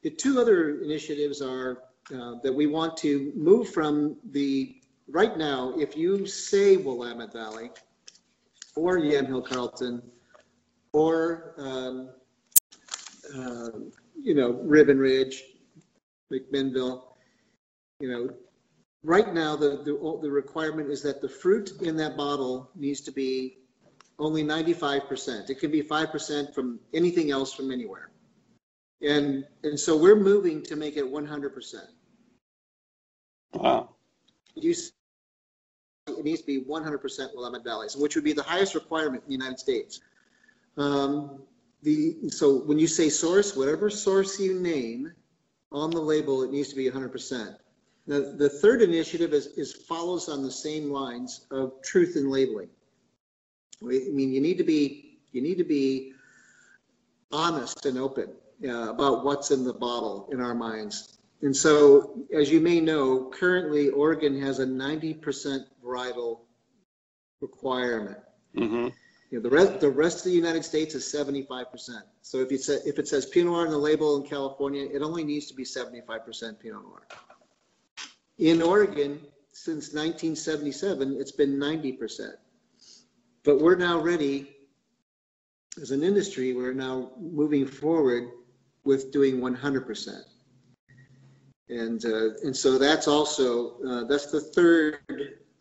the 0.01 0.09
two 0.09 0.39
other 0.41 0.81
initiatives 0.81 1.41
are 1.41 1.83
uh, 2.13 2.35
that 2.43 2.53
we 2.53 2.67
want 2.67 2.97
to 2.97 3.31
move 3.35 3.69
from 3.69 4.17
the, 4.31 4.75
right 5.07 5.37
now, 5.37 5.73
if 5.77 5.95
you 5.95 6.25
say 6.25 6.75
Willamette 6.75 7.31
Valley 7.31 7.71
or 8.75 8.97
Yamhill 8.99 9.45
Carlton 9.45 10.01
or, 10.91 11.53
um, 11.57 12.09
uh, 13.37 13.69
you 14.21 14.33
know, 14.33 14.51
Ribbon 14.63 14.99
Ridge, 14.99 15.43
McMinnville, 16.31 17.03
you 18.01 18.09
know, 18.09 18.29
right 19.03 19.33
now, 19.33 19.55
the, 19.55 19.83
the, 19.83 20.19
the 20.21 20.31
requirement 20.31 20.89
is 20.89 21.01
that 21.03 21.21
the 21.21 21.29
fruit 21.29 21.71
in 21.81 21.95
that 21.97 22.17
bottle 22.17 22.71
needs 22.75 23.01
to 23.01 23.11
be 23.11 23.57
only 24.19 24.43
95%. 24.43 25.49
It 25.49 25.59
can 25.59 25.71
be 25.71 25.81
5% 25.81 26.53
from 26.53 26.79
anything 26.93 27.31
else 27.31 27.53
from 27.53 27.71
anywhere. 27.71 28.09
And, 29.01 29.45
and 29.63 29.79
so 29.79 29.97
we're 29.97 30.19
moving 30.19 30.61
to 30.63 30.75
make 30.75 30.97
it 30.97 31.05
100%. 31.05 31.75
Wow. 33.53 33.89
You, 34.55 34.75
it 36.07 36.23
needs 36.23 36.41
to 36.41 36.47
be 36.47 36.61
100% 36.61 37.35
Willamette 37.35 37.63
Valley, 37.63 37.87
which 37.95 38.15
would 38.15 38.23
be 38.23 38.33
the 38.33 38.43
highest 38.43 38.75
requirement 38.75 39.23
in 39.23 39.29
the 39.29 39.33
United 39.33 39.59
States. 39.59 40.01
Um, 40.77 41.43
the, 41.83 42.29
so 42.29 42.57
when 42.63 42.77
you 42.77 42.87
say 42.87 43.09
source, 43.09 43.55
whatever 43.55 43.89
source 43.89 44.39
you 44.39 44.59
name 44.59 45.11
on 45.71 45.89
the 45.89 45.99
label, 45.99 46.43
it 46.43 46.51
needs 46.51 46.69
to 46.69 46.75
be 46.75 46.89
100%. 46.89 47.55
The, 48.11 48.35
the 48.37 48.49
third 48.49 48.81
initiative 48.81 49.31
is, 49.31 49.47
is 49.55 49.71
follows 49.71 50.27
on 50.27 50.43
the 50.43 50.51
same 50.51 50.91
lines 50.91 51.45
of 51.49 51.81
truth 51.81 52.17
in 52.17 52.29
labeling. 52.29 52.67
I 53.81 53.85
mean, 53.85 54.33
you 54.33 54.41
need 54.41 54.57
to 54.57 54.65
be, 54.65 55.19
you 55.31 55.41
need 55.41 55.57
to 55.59 55.63
be 55.63 56.11
honest 57.31 57.85
and 57.85 57.97
open 57.97 58.33
uh, 58.65 58.89
about 58.89 59.23
what's 59.23 59.51
in 59.51 59.63
the 59.63 59.73
bottle 59.73 60.27
in 60.33 60.41
our 60.41 60.53
minds. 60.53 61.19
And 61.41 61.55
so, 61.55 62.27
as 62.35 62.51
you 62.51 62.59
may 62.59 62.81
know, 62.81 63.29
currently 63.29 63.87
Oregon 63.87 64.41
has 64.41 64.59
a 64.59 64.65
90% 64.65 65.61
varietal 65.81 66.39
requirement. 67.39 68.17
Mm-hmm. 68.57 68.89
You 69.29 69.39
know, 69.39 69.39
the 69.39 69.49
rest, 69.49 69.79
the 69.79 69.89
rest 69.89 70.17
of 70.17 70.23
the 70.25 70.31
United 70.31 70.65
States 70.65 70.95
is 70.95 71.05
75%. 71.05 72.01
So 72.23 72.39
if 72.39 72.51
it 72.51 72.61
says, 72.61 72.85
if 72.85 72.99
it 72.99 73.07
says 73.07 73.25
Pinot 73.25 73.53
Noir 73.53 73.65
on 73.67 73.71
the 73.71 73.77
label 73.77 74.21
in 74.21 74.27
California, 74.27 74.85
it 74.91 75.01
only 75.01 75.23
needs 75.23 75.45
to 75.45 75.53
be 75.53 75.63
75% 75.63 76.59
Pinot 76.59 76.83
Noir. 76.83 77.07
In 78.41 78.59
Oregon, 78.59 79.19
since 79.51 79.93
1977, 79.93 81.15
it's 81.19 81.31
been 81.31 81.57
90%. 81.57 82.31
But 83.43 83.61
we're 83.61 83.75
now 83.75 83.99
ready, 84.01 84.49
as 85.79 85.91
an 85.91 86.01
industry, 86.01 86.53
we're 86.53 86.73
now 86.73 87.11
moving 87.19 87.67
forward 87.67 88.31
with 88.83 89.11
doing 89.11 89.37
100%. 89.37 90.23
And, 91.69 92.03
uh, 92.03 92.29
and 92.43 92.57
so 92.57 92.79
that's 92.79 93.07
also, 93.07 93.79
uh, 93.87 94.03
that's 94.05 94.31
the 94.31 94.41
third 94.41 94.97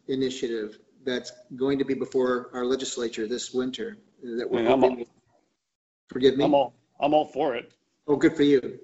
initiative 0.08 0.78
that's 1.04 1.32
going 1.56 1.78
to 1.80 1.84
be 1.84 1.92
before 1.92 2.48
our 2.54 2.64
legislature 2.64 3.28
this 3.28 3.52
winter 3.52 3.98
that 4.22 4.50
we're 4.50 4.64
hoping. 4.64 5.04
Forgive 6.08 6.38
me? 6.38 6.44
I'm 6.44 6.54
all 6.54 6.74
I'm 6.98 7.14
all 7.14 7.26
for 7.26 7.54
it. 7.56 7.72
Oh, 8.06 8.16
good 8.16 8.36
for 8.36 8.42
you. 8.42 8.80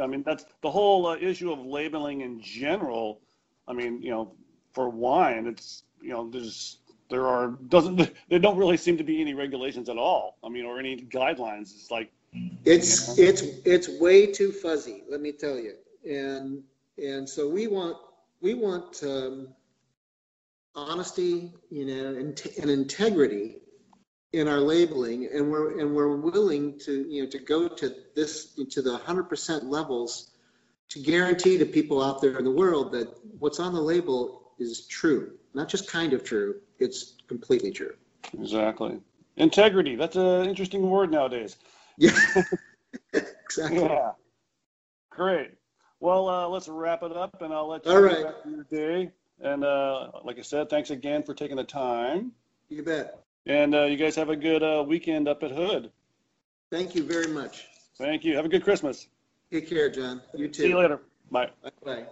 I 0.00 0.06
mean, 0.06 0.22
that's 0.22 0.44
the 0.62 0.70
whole 0.70 1.06
uh, 1.06 1.16
issue 1.16 1.52
of 1.52 1.64
labeling 1.64 2.20
in 2.20 2.40
general. 2.40 3.20
I 3.66 3.72
mean, 3.72 4.02
you 4.02 4.10
know, 4.10 4.32
for 4.72 4.88
wine, 4.88 5.46
it's 5.46 5.84
you 6.02 6.10
know, 6.10 6.28
there's 6.30 6.78
there 7.08 7.26
are 7.26 7.48
doesn't 7.68 7.96
there 8.28 8.38
don't 8.38 8.56
really 8.56 8.76
seem 8.76 8.96
to 8.98 9.04
be 9.04 9.20
any 9.20 9.34
regulations 9.34 9.88
at 9.88 9.96
all. 9.96 10.36
I 10.44 10.48
mean, 10.48 10.64
or 10.64 10.78
any 10.78 10.96
guidelines. 10.96 11.74
It's 11.74 11.90
like 11.90 12.12
It's, 12.64 13.18
it's, 13.18 13.42
it's 13.64 13.88
way 14.00 14.26
too 14.26 14.52
fuzzy, 14.52 15.02
let 15.10 15.20
me 15.20 15.32
tell 15.32 15.58
you. 15.58 15.74
And, 16.08 16.62
and 16.98 17.28
so 17.28 17.48
we 17.48 17.66
want, 17.66 17.96
we 18.40 18.54
want, 18.54 19.02
um, 19.02 19.48
honesty, 20.74 21.52
you 21.70 21.86
know, 21.86 22.14
and, 22.14 22.40
and 22.60 22.70
integrity 22.70 23.56
in 24.32 24.48
our 24.48 24.60
labeling. 24.60 25.28
And 25.32 25.50
we're, 25.50 25.80
and 25.80 25.94
we're 25.94 26.16
willing 26.16 26.78
to, 26.80 27.06
you 27.08 27.24
know, 27.24 27.30
to 27.30 27.38
go 27.38 27.68
to 27.68 27.94
this, 28.14 28.54
to 28.70 28.82
the 28.82 28.96
hundred 28.98 29.24
percent 29.24 29.64
levels 29.64 30.30
to 30.90 30.98
guarantee 31.00 31.58
to 31.58 31.66
people 31.66 32.02
out 32.02 32.20
there 32.20 32.36
in 32.38 32.44
the 32.44 32.50
world 32.50 32.92
that 32.92 33.08
what's 33.38 33.60
on 33.60 33.72
the 33.72 33.80
label 33.80 34.52
is 34.58 34.86
true, 34.86 35.38
not 35.54 35.68
just 35.68 35.90
kind 35.90 36.12
of 36.12 36.24
true, 36.24 36.56
it's 36.78 37.14
completely 37.28 37.70
true. 37.70 37.94
exactly 38.38 39.00
integrity. 39.36 39.96
That's 39.96 40.16
an 40.16 40.48
interesting 40.48 40.88
word 40.88 41.10
nowadays. 41.10 41.56
Yeah, 41.96 42.12
exactly. 43.12 43.80
Yeah. 43.82 44.12
Great. 45.10 45.52
Well, 45.98 46.28
uh, 46.28 46.48
let's 46.48 46.68
wrap 46.68 47.02
it 47.02 47.14
up, 47.14 47.42
and 47.42 47.52
I'll 47.52 47.68
let 47.68 47.84
you 47.84 47.92
All 47.92 48.00
right. 48.00 48.26
your 48.48 48.64
day. 48.70 49.10
And 49.40 49.64
uh, 49.64 50.10
like 50.24 50.38
I 50.38 50.42
said, 50.42 50.70
thanks 50.70 50.90
again 50.90 51.22
for 51.22 51.34
taking 51.34 51.56
the 51.56 51.64
time. 51.64 52.32
You 52.68 52.82
bet. 52.82 53.18
And 53.46 53.74
uh, 53.74 53.84
you 53.84 53.96
guys 53.96 54.14
have 54.16 54.28
a 54.28 54.36
good 54.36 54.62
uh, 54.62 54.84
weekend 54.86 55.28
up 55.28 55.42
at 55.42 55.50
Hood. 55.50 55.90
Thank 56.70 56.94
you 56.94 57.02
very 57.02 57.28
much. 57.28 57.66
Thank 57.98 58.24
you. 58.24 58.36
Have 58.36 58.44
a 58.44 58.48
good 58.48 58.62
Christmas. 58.62 59.08
Take 59.50 59.68
care, 59.68 59.90
John. 59.90 60.22
You 60.34 60.48
too. 60.48 60.62
See 60.62 60.68
you 60.68 60.78
later. 60.78 61.00
Bye. 61.30 61.50
Bye. 61.84 62.04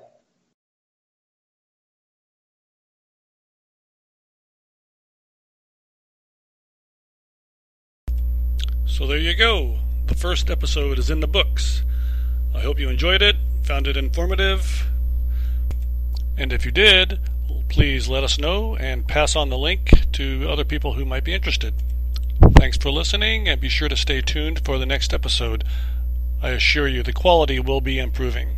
So 8.86 9.06
there 9.06 9.18
you 9.18 9.36
go. 9.36 9.78
The 10.06 10.14
first 10.16 10.50
episode 10.50 10.98
is 10.98 11.08
in 11.08 11.20
the 11.20 11.28
books. 11.28 11.84
I 12.52 12.60
hope 12.60 12.80
you 12.80 12.88
enjoyed 12.88 13.22
it, 13.22 13.36
found 13.62 13.86
it 13.86 13.96
informative. 13.96 14.88
And 16.36 16.52
if 16.52 16.64
you 16.64 16.72
did, 16.72 17.20
please 17.68 18.08
let 18.08 18.24
us 18.24 18.38
know 18.38 18.76
and 18.76 19.08
pass 19.08 19.34
on 19.36 19.48
the 19.48 19.58
link 19.58 19.90
to 20.12 20.46
other 20.48 20.64
people 20.64 20.94
who 20.94 21.04
might 21.04 21.24
be 21.24 21.34
interested. 21.34 21.74
Thanks 22.56 22.76
for 22.76 22.90
listening, 22.90 23.48
and 23.48 23.60
be 23.60 23.68
sure 23.68 23.88
to 23.88 23.96
stay 23.96 24.20
tuned 24.20 24.64
for 24.64 24.78
the 24.78 24.86
next 24.86 25.12
episode. 25.12 25.64
I 26.42 26.50
assure 26.50 26.88
you 26.88 27.02
the 27.02 27.12
quality 27.12 27.58
will 27.58 27.80
be 27.80 27.98
improving. 27.98 28.57